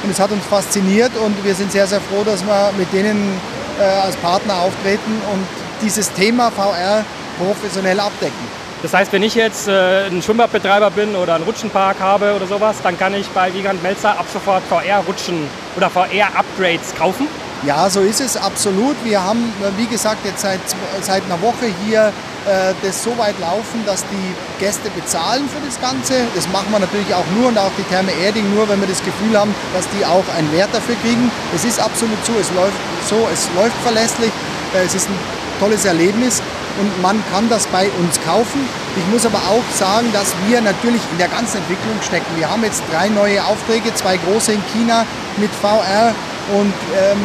[0.02, 3.40] Und es hat uns fasziniert und wir sind sehr, sehr froh, dass wir mit denen
[3.78, 7.04] äh, als Partner auftreten und dieses Thema VR
[7.38, 8.66] professionell abdecken.
[8.82, 12.76] Das heißt, wenn ich jetzt äh, ein Schwimmbadbetreiber bin oder einen Rutschenpark habe oder sowas,
[12.82, 17.26] dann kann ich bei Wiegand Melzer ab sofort VR-Rutschen oder VR-Upgrades kaufen?
[17.64, 18.94] Ja, so ist es absolut.
[19.02, 20.60] Wir haben, äh, wie gesagt, jetzt seit,
[21.00, 22.12] seit einer Woche hier
[22.46, 26.14] äh, das so weit laufen, dass die Gäste bezahlen für das Ganze.
[26.34, 29.02] Das machen wir natürlich auch nur und auch die Therme Erding nur, wenn wir das
[29.02, 31.30] Gefühl haben, dass die auch einen Wert dafür kriegen.
[31.54, 34.30] Es ist absolut so, es läuft so, es läuft verlässlich.
[34.74, 36.42] Äh, es ist ein tolles Erlebnis
[36.80, 38.60] und man kann das bei uns kaufen.
[38.96, 42.26] Ich muss aber auch sagen, dass wir natürlich in der ganzen Entwicklung stecken.
[42.36, 45.04] Wir haben jetzt drei neue Aufträge, zwei große in China
[45.36, 46.14] mit VR
[46.54, 47.18] und ähm,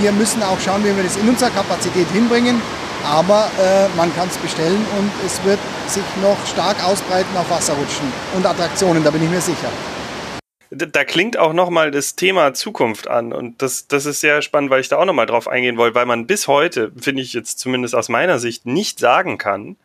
[0.00, 2.60] wir müssen auch schauen, wie wir das in unserer Kapazität hinbringen.
[3.04, 8.10] Aber äh, man kann es bestellen und es wird sich noch stark ausbreiten auf Wasserrutschen
[8.34, 9.68] und Attraktionen, da bin ich mir sicher
[10.74, 14.80] da klingt auch nochmal das Thema Zukunft an und das, das ist sehr spannend, weil
[14.80, 17.94] ich da auch nochmal drauf eingehen wollte, weil man bis heute, finde ich jetzt zumindest
[17.94, 19.76] aus meiner Sicht, nicht sagen kann,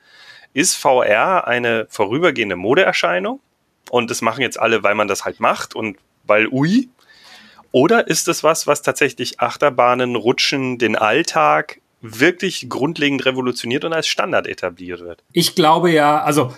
[0.53, 3.39] ist VR eine vorübergehende Modeerscheinung
[3.89, 6.89] und das machen jetzt alle, weil man das halt macht und weil ui,
[7.71, 14.07] oder ist es was, was tatsächlich Achterbahnen, Rutschen, den Alltag wirklich grundlegend revolutioniert und als
[14.07, 15.23] Standard etabliert wird?
[15.33, 16.53] Ich glaube ja, also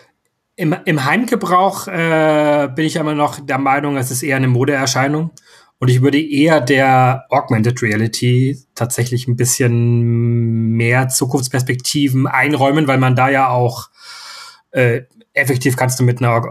[0.56, 5.32] im, im Heimgebrauch äh, bin ich immer noch der Meinung, es ist eher eine Modeerscheinung.
[5.80, 13.16] Und ich würde eher der Augmented Reality tatsächlich ein bisschen mehr Zukunftsperspektiven einräumen, weil man
[13.16, 13.90] da ja auch
[14.70, 15.02] äh,
[15.34, 16.44] effektiv kannst du mit einer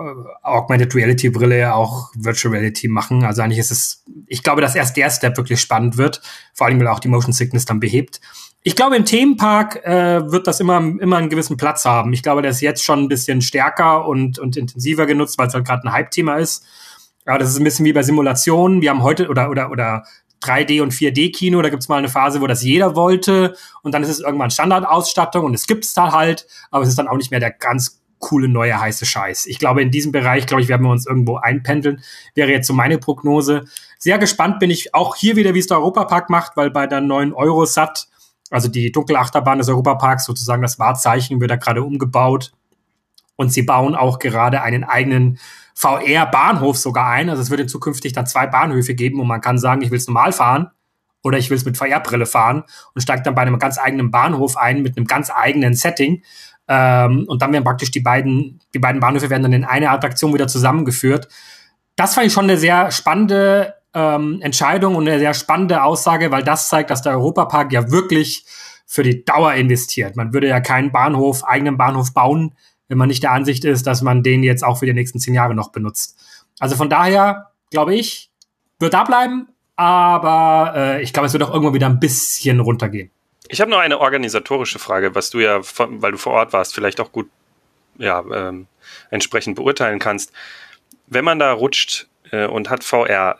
[0.43, 3.25] Augmented Reality Brille auch Virtual Reality machen.
[3.25, 6.23] Also eigentlich ist es, ich glaube, dass erst der Step wirklich spannend wird,
[6.55, 8.21] vor allem weil auch die Motion Sickness dann behebt.
[8.63, 12.13] Ich glaube, im Themenpark äh, wird das immer, immer einen gewissen Platz haben.
[12.13, 15.55] Ich glaube, der ist jetzt schon ein bisschen stärker und, und intensiver genutzt, weil es
[15.55, 16.67] halt gerade ein Hype-Thema ist.
[17.25, 18.83] Aber das ist ein bisschen wie bei Simulationen.
[18.83, 20.05] Wir haben heute oder, oder, oder
[20.43, 24.09] 3D- und 4D-Kino, da gibt's mal eine Phase, wo das jeder wollte und dann ist
[24.09, 27.41] es irgendwann Standardausstattung und es gibt's da halt, aber es ist dann auch nicht mehr
[27.41, 29.47] der ganz coole neue heiße Scheiß.
[29.47, 32.03] Ich glaube, in diesem Bereich, glaube ich, werden wir uns irgendwo einpendeln.
[32.35, 33.65] Wäre jetzt so meine Prognose.
[33.99, 37.01] Sehr gespannt bin ich auch hier wieder, wie es der Europapark macht, weil bei der
[37.01, 38.09] neuen Eurosat
[38.51, 42.53] also die Dunkelachterbahn des Europaparks, sozusagen das Wahrzeichen, wird da gerade umgebaut.
[43.37, 45.39] Und sie bauen auch gerade einen eigenen
[45.75, 47.31] VR-Bahnhof sogar ein.
[47.31, 49.97] Also es wird in zukünftig dann zwei Bahnhöfe geben, wo man kann sagen, ich will
[49.97, 50.71] es normal fahren
[51.23, 54.57] oder ich will es mit VR-Brille fahren und steigt dann bei einem ganz eigenen Bahnhof
[54.57, 56.23] ein mit einem ganz eigenen Setting.
[56.69, 60.35] Ähm, und dann werden praktisch die beiden, die beiden Bahnhöfe werden dann in eine Attraktion
[60.35, 61.29] wieder zusammengeführt.
[61.97, 66.43] Das fand ich schon eine sehr spannende ähm, Entscheidung und eine sehr spannende Aussage, weil
[66.43, 68.45] das zeigt, dass der Europapark ja wirklich
[68.87, 70.17] für die Dauer investiert.
[70.17, 72.55] Man würde ja keinen Bahnhof, eigenen Bahnhof bauen,
[72.89, 75.35] wenn man nicht der Ansicht ist, dass man den jetzt auch für die nächsten zehn
[75.35, 76.19] Jahre noch benutzt.
[76.59, 78.31] Also von daher, glaube ich,
[78.81, 83.11] wird da bleiben, aber äh, ich glaube, es wird auch irgendwann wieder ein bisschen runtergehen.
[83.49, 87.01] Ich habe noch eine organisatorische Frage, was du ja, weil du vor Ort warst, vielleicht
[87.01, 87.29] auch gut
[87.99, 88.67] ja, ähm,
[89.11, 90.33] entsprechend beurteilen kannst.
[91.07, 93.39] Wenn man da rutscht äh, und hat VR,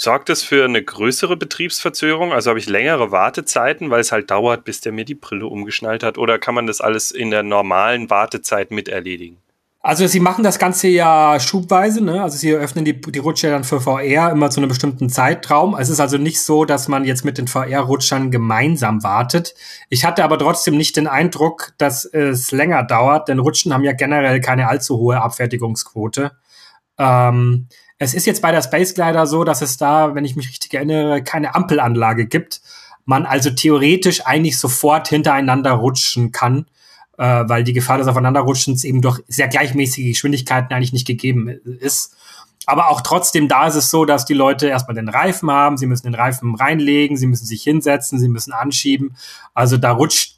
[0.00, 2.32] Sorgt es für eine größere Betriebsverzögerung?
[2.32, 6.04] Also habe ich längere Wartezeiten, weil es halt dauert, bis der mir die Brille umgeschnallt
[6.04, 6.18] hat?
[6.18, 9.38] Oder kann man das alles in der normalen Wartezeit mit erledigen?
[9.80, 12.22] Also sie machen das Ganze ja schubweise, ne?
[12.22, 15.74] Also sie öffnen die, die Rutsche dann für VR immer zu einem bestimmten Zeitraum.
[15.76, 19.56] Es ist also nicht so, dass man jetzt mit den VR-Rutschern gemeinsam wartet.
[19.88, 23.94] Ich hatte aber trotzdem nicht den Eindruck, dass es länger dauert, denn Rutschen haben ja
[23.94, 26.30] generell keine allzu hohe Abfertigungsquote.
[26.98, 27.66] Ähm,
[27.98, 30.74] es ist jetzt bei der Space Glider so, dass es da, wenn ich mich richtig
[30.74, 32.60] erinnere, keine Ampelanlage gibt.
[33.04, 36.66] Man also theoretisch eigentlich sofort hintereinander rutschen kann
[37.18, 42.16] äh, weil die Gefahr des Aufeinanderrutschens eben durch sehr gleichmäßige Geschwindigkeiten eigentlich nicht gegeben ist.
[42.64, 45.86] Aber auch trotzdem, da ist es so, dass die Leute erstmal den Reifen haben, sie
[45.86, 49.16] müssen den Reifen reinlegen, sie müssen sich hinsetzen, sie müssen anschieben.
[49.54, 50.36] Also da rutscht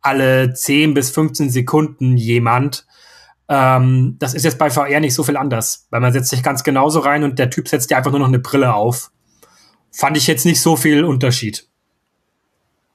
[0.00, 2.86] alle 10 bis 15 Sekunden jemand.
[3.48, 6.64] Ähm, das ist jetzt bei VR nicht so viel anders, weil man setzt sich ganz
[6.64, 9.10] genauso rein und der Typ setzt dir einfach nur noch eine Brille auf.
[9.90, 11.66] Fand ich jetzt nicht so viel Unterschied.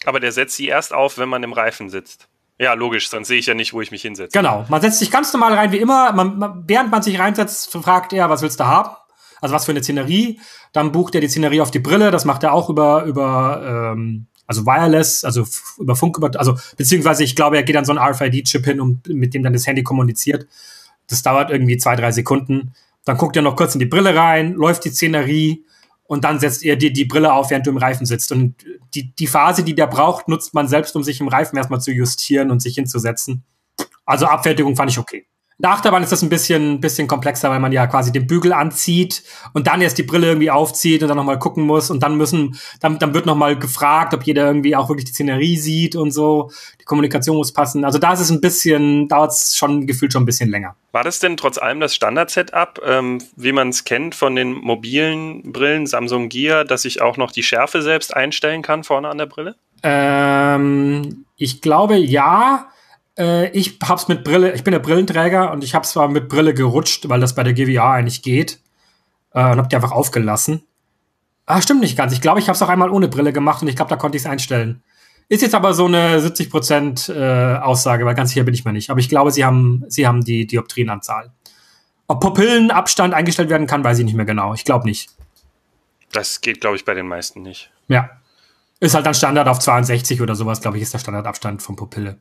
[0.05, 2.27] Aber der setzt sie erst auf, wenn man im Reifen sitzt.
[2.59, 4.35] Ja, logisch, sonst sehe ich ja nicht, wo ich mich hinsetze.
[4.35, 6.11] Genau, man setzt sich ganz normal rein wie immer.
[6.13, 8.95] Man, man, während man sich reinsetzt, fragt er, was willst du haben?
[9.41, 10.39] Also was für eine Szenerie.
[10.73, 12.09] Dann bucht er die Szenerie auf die Brille.
[12.09, 15.45] Das macht er auch über über ähm, also wireless, also
[15.77, 19.33] über Funk, also beziehungsweise ich glaube, er geht an so einen RFID-Chip hin und mit
[19.33, 20.47] dem dann das Handy kommuniziert.
[21.07, 22.73] Das dauert irgendwie zwei drei Sekunden.
[23.05, 25.63] Dann guckt er noch kurz in die Brille rein, läuft die Szenerie
[26.05, 28.31] und dann setzt ihr dir die Brille auf, während du im Reifen sitzt.
[28.31, 28.55] Und
[28.93, 31.91] die, die Phase, die der braucht, nutzt man selbst, um sich im Reifen erstmal zu
[31.91, 33.43] justieren und sich hinzusetzen.
[34.05, 35.27] Also Abfertigung fand ich okay.
[35.59, 39.23] Der Achterbahn ist das ein bisschen, bisschen komplexer, weil man ja quasi den Bügel anzieht
[39.53, 42.59] und dann erst die Brille irgendwie aufzieht und dann nochmal gucken muss und dann müssen,
[42.79, 46.51] dann, dann wird nochmal gefragt, ob jeder irgendwie auch wirklich die Szenerie sieht und so.
[46.79, 47.85] Die Kommunikation muss passen.
[47.85, 50.75] Also da ist es ein bisschen, dauert es schon gefühlt schon ein bisschen länger.
[50.91, 55.51] War das denn trotz allem das Standard-Setup, ähm, wie man es kennt von den mobilen
[55.51, 59.25] Brillen Samsung Gear, dass ich auch noch die Schärfe selbst einstellen kann vorne an der
[59.25, 59.55] Brille?
[59.81, 62.69] Ähm, ich glaube ja.
[63.17, 66.53] Äh, ich hab's mit Brille, ich bin der Brillenträger und ich hab's zwar mit Brille
[66.53, 68.59] gerutscht, weil das bei der GVA eigentlich geht.
[69.33, 70.63] Äh, und hab die einfach aufgelassen.
[71.45, 72.13] Ah, stimmt nicht ganz.
[72.13, 74.17] Ich glaube, ich habe es auch einmal ohne Brille gemacht und ich glaube, da konnte
[74.17, 74.83] ich es einstellen.
[75.29, 78.89] Ist jetzt aber so eine 70% äh, Aussage, weil ganz sicher bin ich mir nicht.
[78.89, 81.31] Aber ich glaube, sie haben, sie haben die Dioptrienanzahl.
[82.07, 84.53] Ob Pupillenabstand eingestellt werden kann, weiß ich nicht mehr genau.
[84.53, 85.09] Ich glaube nicht.
[86.13, 87.69] Das geht, glaube ich, bei den meisten nicht.
[87.89, 88.09] Ja.
[88.79, 92.19] Ist halt dann Standard auf 62 oder sowas, glaube ich, ist der Standardabstand von Pupille.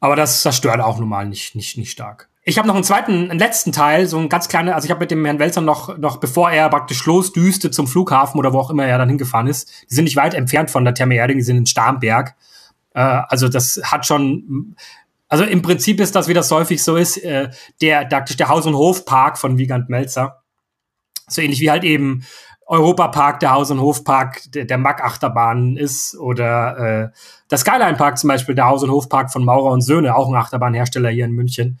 [0.00, 2.28] Aber das, das stört auch normal nicht, nicht, nicht stark.
[2.48, 5.00] Ich habe noch einen zweiten, einen letzten Teil, so ein ganz kleiner, also ich habe
[5.00, 8.70] mit dem Herrn Welzer noch, noch bevor er praktisch losdüste zum Flughafen oder wo auch
[8.70, 11.42] immer er dann hingefahren ist, die sind nicht weit entfernt von der Therme Erding, die
[11.42, 12.36] sind in Starnberg.
[12.94, 14.76] Äh, also das hat schon,
[15.28, 18.66] also im Prinzip ist das, wie das häufig so ist, äh, der, der, der Haus-
[18.66, 20.42] und Hofpark von Wiegand Melzer.
[21.26, 22.24] So ähnlich wie halt eben
[22.66, 27.08] Europapark, der Haus- und Hofpark der, der Mack-Achterbahn ist oder äh,
[27.50, 30.34] der Skyline Park zum Beispiel, der Haus- und Hofpark von Maurer und Söhne, auch ein
[30.34, 31.78] Achterbahnhersteller hier in München.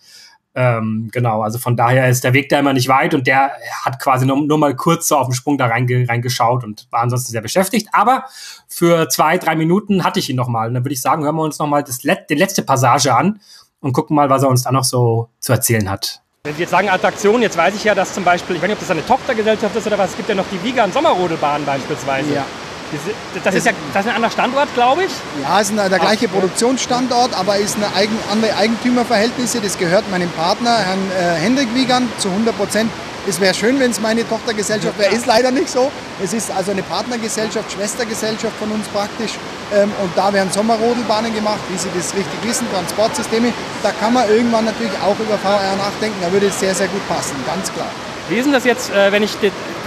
[0.54, 3.52] Ähm, genau, also von daher ist der Weg da immer nicht weit und der
[3.82, 7.02] hat quasi nur, nur mal kurz so auf den Sprung da reinge, reingeschaut und war
[7.02, 7.88] ansonsten sehr beschäftigt.
[7.92, 8.24] Aber
[8.66, 10.68] für zwei, drei Minuten hatte ich ihn noch mal.
[10.68, 13.14] Und dann würde ich sagen, hören wir uns noch mal das Let die letzte Passage
[13.14, 13.38] an
[13.80, 16.22] und gucken mal, was er uns da noch so zu erzählen hat.
[16.44, 18.76] Wenn Sie jetzt sagen Attraktion, jetzt weiß ich ja, dass zum Beispiel, ich weiß nicht,
[18.76, 22.32] ob das eine Tochtergesellschaft ist oder was, es gibt ja noch die Wiegand Sommerrodelbahn beispielsweise.
[22.32, 22.46] Ja.
[23.44, 25.12] Das ist ja das ist ein anderer Standort, glaube ich.
[25.42, 29.60] Ja, es ist der gleiche Produktionsstandort, aber ist eine eigen, andere Eigentümerverhältnisse.
[29.60, 32.90] Das gehört meinem Partner, Herrn äh, Hendrik Wiegand, zu 100 Prozent.
[33.28, 35.12] Es wäre schön, wenn es meine Tochtergesellschaft wäre.
[35.12, 35.90] Ist leider nicht so.
[36.22, 39.32] Es ist also eine Partnergesellschaft, Schwestergesellschaft von uns praktisch.
[39.74, 43.52] Ähm, und da werden Sommerrodelbahnen gemacht, wie Sie das richtig wissen, Transportsysteme.
[43.82, 46.16] Da kann man irgendwann natürlich auch über VR nachdenken.
[46.22, 47.90] Da würde es sehr, sehr gut passen, ganz klar.
[48.28, 49.36] Wie ist denn das jetzt, äh, wenn ich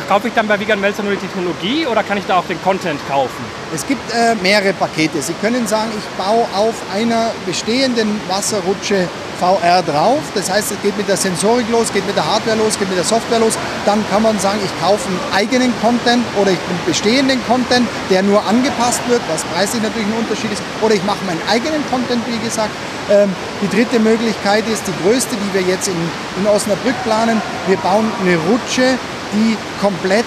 [0.10, 2.60] kaufe ich dann bei Vegan Melzer nur die Technologie oder kann ich da auch den
[2.64, 3.46] Content kaufen?
[3.76, 5.22] Es gibt äh, mehrere Pakete.
[5.22, 9.08] Sie können sagen, ich baue auf einer bestehenden Wasserrutsche
[9.40, 10.20] VR drauf.
[10.34, 12.98] Das heißt, es geht mit der Sensorik los, geht mit der Hardware los, geht mit
[12.98, 13.54] der Software los.
[13.86, 18.24] Dann kann man sagen, ich kaufe einen eigenen Content oder ich einen bestehenden Content, der
[18.24, 20.64] nur angepasst wird, was preislich natürlich ein Unterschied ist.
[20.82, 22.72] Oder ich mache meinen eigenen Content, wie gesagt.
[23.12, 23.30] Ähm,
[23.62, 26.02] die dritte Möglichkeit ist die größte, die wir jetzt in,
[26.42, 27.40] in Osnabrück planen.
[27.68, 28.98] Wir bauen eine Rutsche,
[29.34, 30.26] die komplett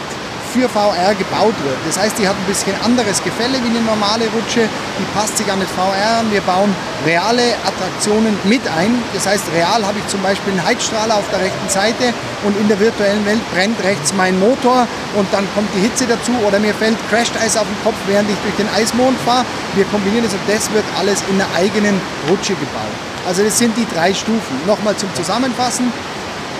[0.52, 1.78] für VR gebaut wird.
[1.86, 5.50] Das heißt, die hat ein bisschen anderes Gefälle wie eine normale Rutsche, die passt sich
[5.50, 6.30] an das VR an.
[6.30, 6.74] Wir bauen
[7.06, 8.92] reale Attraktionen mit ein.
[9.14, 12.12] Das heißt, real habe ich zum Beispiel einen Heizstrahler auf der rechten Seite
[12.44, 14.86] und in der virtuellen Welt brennt rechts mein Motor
[15.16, 18.28] und dann kommt die Hitze dazu oder mir fällt Crashed Eis auf den Kopf, während
[18.28, 19.46] ich durch den Eismond fahre.
[19.74, 21.98] Wir kombinieren das und das wird alles in einer eigenen
[22.28, 22.96] Rutsche gebaut.
[23.26, 24.60] Also das sind die drei Stufen.
[24.66, 25.92] Nochmal zum Zusammenfassen.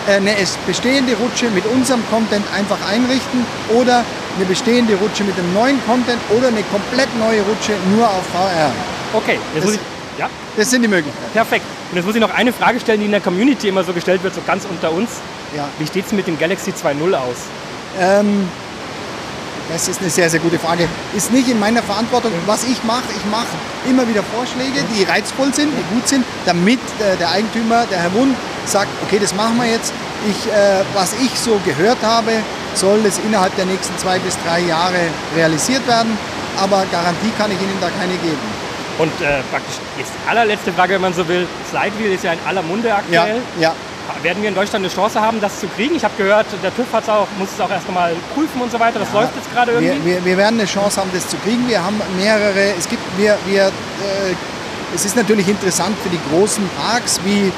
[0.09, 0.35] Äh, eine
[0.67, 4.05] bestehende Rutsche mit unserem Content einfach einrichten oder
[4.37, 8.73] eine bestehende Rutsche mit einem neuen Content oder eine komplett neue Rutsche nur auf VR.
[9.13, 9.81] Okay, jetzt muss ich,
[10.19, 10.29] Ja?
[10.57, 11.33] Das sind die Möglichkeiten.
[11.33, 11.65] Perfekt.
[11.91, 14.23] Und jetzt muss ich noch eine Frage stellen, die in der Community immer so gestellt
[14.25, 15.11] wird, so ganz unter uns.
[15.57, 15.69] Ja.
[15.79, 17.37] Wie steht es mit dem Galaxy 2.0 aus?
[18.01, 18.49] Ähm,
[19.73, 20.89] das ist eine sehr, sehr gute Frage.
[21.17, 22.33] Ist nicht in meiner Verantwortung.
[22.47, 23.47] Was ich mache, ich mache
[23.89, 28.13] immer wieder Vorschläge, die reizvoll sind, die gut sind, damit äh, der Eigentümer, der Herr
[28.15, 29.93] Wund, sagt, okay, das machen wir jetzt.
[30.29, 32.31] Ich, äh, was ich so gehört habe,
[32.75, 35.01] soll es innerhalb der nächsten zwei bis drei Jahre
[35.37, 36.17] realisiert werden.
[36.57, 38.63] Aber Garantie kann ich Ihnen da keine geben.
[38.99, 41.47] Und äh, praktisch jetzt allerletzte Frage, wenn man so will.
[41.71, 43.41] Slidewheel ist ja in aller Munde Ja, aktuell.
[43.59, 43.75] ja.
[44.23, 45.95] Werden wir in Deutschland eine Chance haben, das zu kriegen?
[45.97, 48.99] Ich habe gehört, der TÜV auch, muss es auch erst einmal prüfen und so weiter.
[48.99, 50.15] Das läuft jetzt gerade Wir, irgendwie.
[50.15, 51.69] wir, wir werden eine Chance haben, das zu kriegen.
[51.69, 54.35] Wir haben mehrere, es gibt, wir, wir, äh,
[54.95, 57.51] es ist natürlich interessant für die großen Parks wie äh,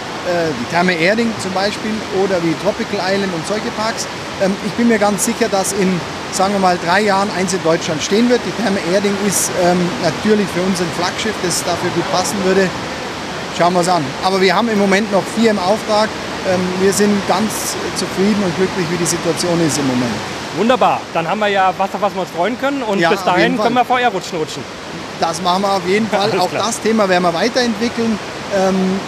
[0.61, 1.92] die Therme Erding zum Beispiel
[2.22, 4.07] oder wie Tropical Island und solche Parks.
[4.42, 6.01] Ähm, ich bin mir ganz sicher, dass in,
[6.32, 8.40] sagen wir mal, drei Jahren eins in Deutschland stehen wird.
[8.47, 12.68] Die Therme Erding ist ähm, natürlich für uns ein Flaggschiff, das dafür gut passen würde.
[13.59, 14.05] Schauen wir es an.
[14.24, 16.09] Aber wir haben im Moment noch vier im Auftrag.
[16.47, 20.12] Ähm, wir sind ganz zufrieden und glücklich, wie die Situation ist im Moment.
[20.57, 21.01] Wunderbar.
[21.12, 22.82] Dann haben wir ja was, auf was wir uns freuen können.
[22.82, 24.62] Und Ja, bis dahin können wir VR rutschen rutschen.
[25.20, 26.30] Das machen wir auf jeden Fall.
[26.38, 26.66] Auch klar.
[26.66, 28.18] das Thema werden wir weiterentwickeln.
[28.55, 29.01] Ähm,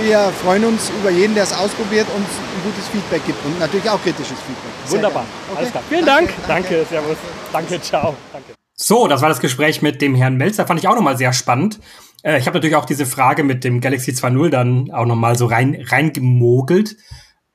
[0.00, 3.88] wir freuen uns über jeden, der es ausprobiert und ein gutes Feedback gibt und natürlich
[3.88, 4.72] auch kritisches Feedback.
[4.84, 5.24] Sehr Wunderbar.
[5.48, 5.58] Okay?
[5.58, 5.82] Alles klar.
[5.88, 6.68] Vielen Danke, Dank.
[6.68, 6.86] Danke.
[6.88, 7.16] Servus.
[7.52, 7.80] Danke.
[7.80, 8.14] Ciao.
[8.32, 8.52] Danke.
[8.74, 10.66] So, das war das Gespräch mit dem Herrn Melzer.
[10.66, 11.80] Fand ich auch nochmal sehr spannend.
[12.26, 15.46] Äh, ich habe natürlich auch diese Frage mit dem Galaxy 2.0 dann auch nochmal so
[15.46, 16.96] rein reingemogelt.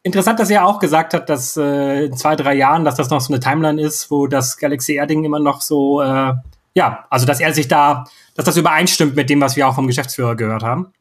[0.03, 3.21] Interessant, dass er auch gesagt hat, dass äh, in zwei, drei Jahren, dass das noch
[3.21, 6.33] so eine Timeline ist, wo das Galaxy Air-Ding immer noch so, äh,
[6.73, 9.87] ja, also dass er sich da, dass das übereinstimmt mit dem, was wir auch vom
[9.87, 10.93] Geschäftsführer gehört haben.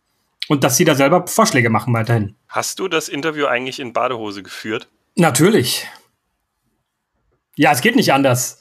[0.48, 2.34] Und dass sie da selber Vorschläge machen weiterhin.
[2.48, 4.88] Hast du das Interview eigentlich in Badehose geführt?
[5.14, 5.86] Natürlich.
[7.54, 8.59] Ja, es geht nicht anders.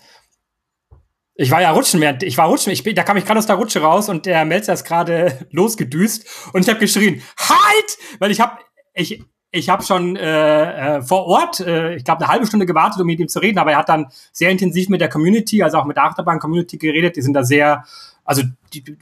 [1.42, 3.46] Ich war ja rutschen, während ich war rutschen, ich bin, da kam ich gerade aus
[3.46, 7.98] der Rutsche raus und der Melzer ist gerade losgedüst und ich habe geschrien, halt!
[8.20, 8.60] Weil ich habe
[8.94, 13.00] ich ich habe schon äh, äh, vor Ort, äh, ich glaube, eine halbe Stunde gewartet,
[13.00, 15.78] um mit ihm zu reden, aber er hat dann sehr intensiv mit der Community, also
[15.78, 17.16] auch mit der Achterbahn-Community geredet.
[17.16, 17.86] Die sind da sehr,
[18.26, 18.98] also die,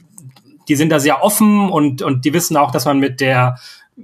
[0.68, 3.58] die sind da sehr offen und, und die wissen auch, dass man mit der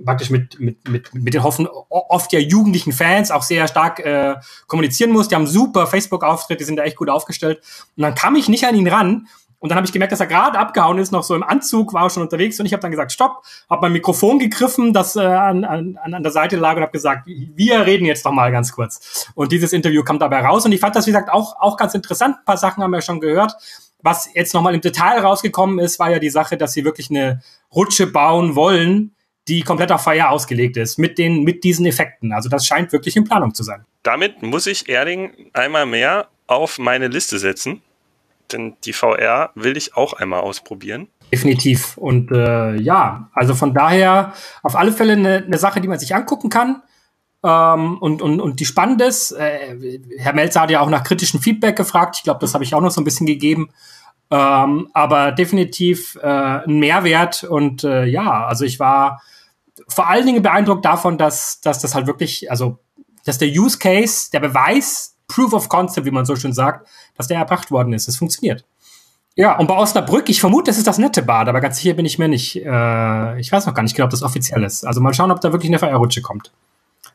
[0.05, 4.37] praktisch mit, mit, mit, mit den hoffen, oft ja jugendlichen Fans auch sehr stark äh,
[4.67, 5.29] kommunizieren muss.
[5.29, 7.61] Die haben super Facebook-Auftritt, die sind da echt gut aufgestellt.
[7.97, 9.29] Und dann kam ich nicht an ihn ran.
[9.65, 12.05] Und dann habe ich gemerkt, dass er gerade abgehauen ist, noch so im Anzug, war
[12.05, 12.61] auch schon unterwegs.
[12.61, 16.23] Und ich habe dann gesagt, stopp, habe mein Mikrofon gegriffen, das äh, an, an, an
[16.23, 19.27] der Seite lag und habe gesagt, wir reden jetzt noch mal ganz kurz.
[19.35, 20.67] Und dieses Interview kam dabei raus.
[20.67, 22.37] Und ich fand das, wie gesagt, auch, auch ganz interessant.
[22.41, 23.55] Ein paar Sachen haben wir schon gehört.
[24.03, 27.09] Was jetzt noch mal im Detail rausgekommen ist, war ja die Sache, dass sie wirklich
[27.09, 27.41] eine
[27.75, 29.15] Rutsche bauen wollen,
[29.49, 32.33] die komplett auf Fire ausgelegt ist, mit den, mit diesen Effekten.
[32.33, 33.85] Also das scheint wirklich in Planung zu sein.
[34.03, 37.83] Damit muss ich Erding einmal mehr auf meine Liste setzen,
[38.53, 41.09] denn die VR will ich auch einmal ausprobieren.
[41.33, 41.97] Definitiv.
[41.97, 46.15] Und äh, ja, also von daher auf alle Fälle eine, eine Sache, die man sich
[46.15, 46.83] angucken kann.
[47.43, 51.41] Ähm, und, und, und die spannend ist, äh, Herr Melzer hat ja auch nach kritischem
[51.41, 52.17] Feedback gefragt.
[52.19, 53.71] Ich glaube, das habe ich auch noch so ein bisschen gegeben.
[54.31, 57.45] Ähm, aber definitiv äh, ein Mehrwert.
[57.45, 59.23] Und äh, ja, also ich war
[59.89, 62.79] vor allen Dingen beeindruckt davon, dass, dass das halt wirklich, also
[63.25, 67.29] dass der Use Case, der Beweis, Proof of Concept, wie man so schön sagt, dass
[67.29, 68.09] der erbracht worden ist.
[68.09, 68.65] Es funktioniert.
[69.37, 72.07] Ja, und bei Osnabrück, ich vermute, das ist das nette Bad, aber ganz sicher bin
[72.07, 72.57] ich mir nicht.
[72.57, 74.87] Äh, ich weiß noch gar nicht genau, ob das offiziell ist.
[74.87, 76.53] Also mal schauen, ob da wirklich eine Feierrutsche kommt.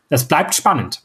[0.10, 1.04] Das bleibt spannend.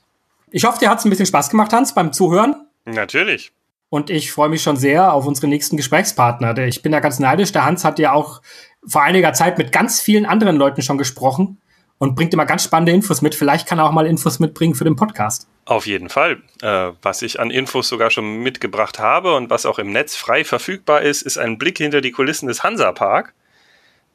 [0.50, 2.66] Ich hoffe, dir hat es ein bisschen Spaß gemacht, Hans, beim Zuhören.
[2.84, 3.52] Natürlich.
[3.90, 6.58] Und ich freue mich schon sehr auf unsere nächsten Gesprächspartner.
[6.58, 7.52] Ich bin da ganz neidisch.
[7.52, 8.40] Der Hans hat ja auch
[8.86, 11.58] vor einiger Zeit mit ganz vielen anderen Leuten schon gesprochen
[11.98, 13.34] und bringt immer ganz spannende Infos mit.
[13.34, 15.48] Vielleicht kann er auch mal Infos mitbringen für den Podcast.
[15.64, 16.42] Auf jeden Fall.
[16.60, 20.44] Äh, was ich an Infos sogar schon mitgebracht habe und was auch im Netz frei
[20.44, 23.32] verfügbar ist, ist ein Blick hinter die Kulissen des Hansa-Park.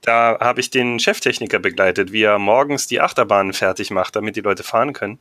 [0.02, 4.42] Da habe ich den Cheftechniker begleitet, wie er morgens die Achterbahnen fertig macht, damit die
[4.42, 5.20] Leute fahren können.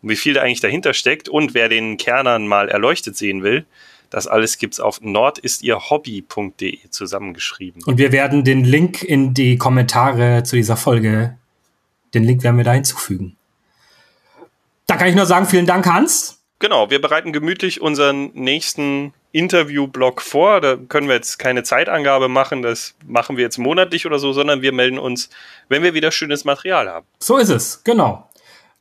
[0.00, 3.66] Und wie viel da eigentlich dahinter steckt und wer den Kernern mal erleuchtet sehen will,
[4.14, 7.82] das alles gibt's auf nordistihobby.de zusammengeschrieben.
[7.82, 11.36] Und wir werden den Link in die Kommentare zu dieser Folge,
[12.14, 13.36] den Link werden wir da hinzufügen.
[14.86, 16.40] Dann kann ich nur sagen, vielen Dank, Hans.
[16.60, 20.60] Genau, wir bereiten gemütlich unseren nächsten Interview-Blog vor.
[20.60, 24.62] Da können wir jetzt keine Zeitangabe machen, das machen wir jetzt monatlich oder so, sondern
[24.62, 25.28] wir melden uns,
[25.68, 27.06] wenn wir wieder schönes Material haben.
[27.18, 28.30] So ist es, genau.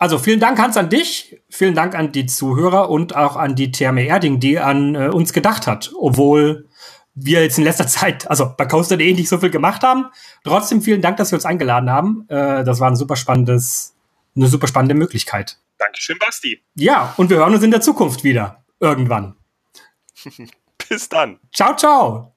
[0.03, 1.39] Also vielen Dank, Hans, an dich.
[1.49, 5.31] Vielen Dank an die Zuhörer und auch an die Therme Erding, die an äh, uns
[5.31, 5.93] gedacht hat.
[5.97, 6.67] Obwohl
[7.15, 10.07] wir jetzt in letzter Zeit, also bei Coaster.de nicht so viel gemacht haben.
[10.43, 12.25] Trotzdem vielen Dank, dass Sie uns eingeladen haben.
[12.27, 13.95] Äh, das war ein super spannendes,
[14.35, 15.57] eine super spannende Möglichkeit.
[15.77, 16.61] Dankeschön, Basti.
[16.75, 18.61] Ja, und wir hören uns in der Zukunft wieder.
[18.81, 19.37] Irgendwann.
[20.89, 21.39] Bis dann.
[21.53, 22.35] Ciao, ciao.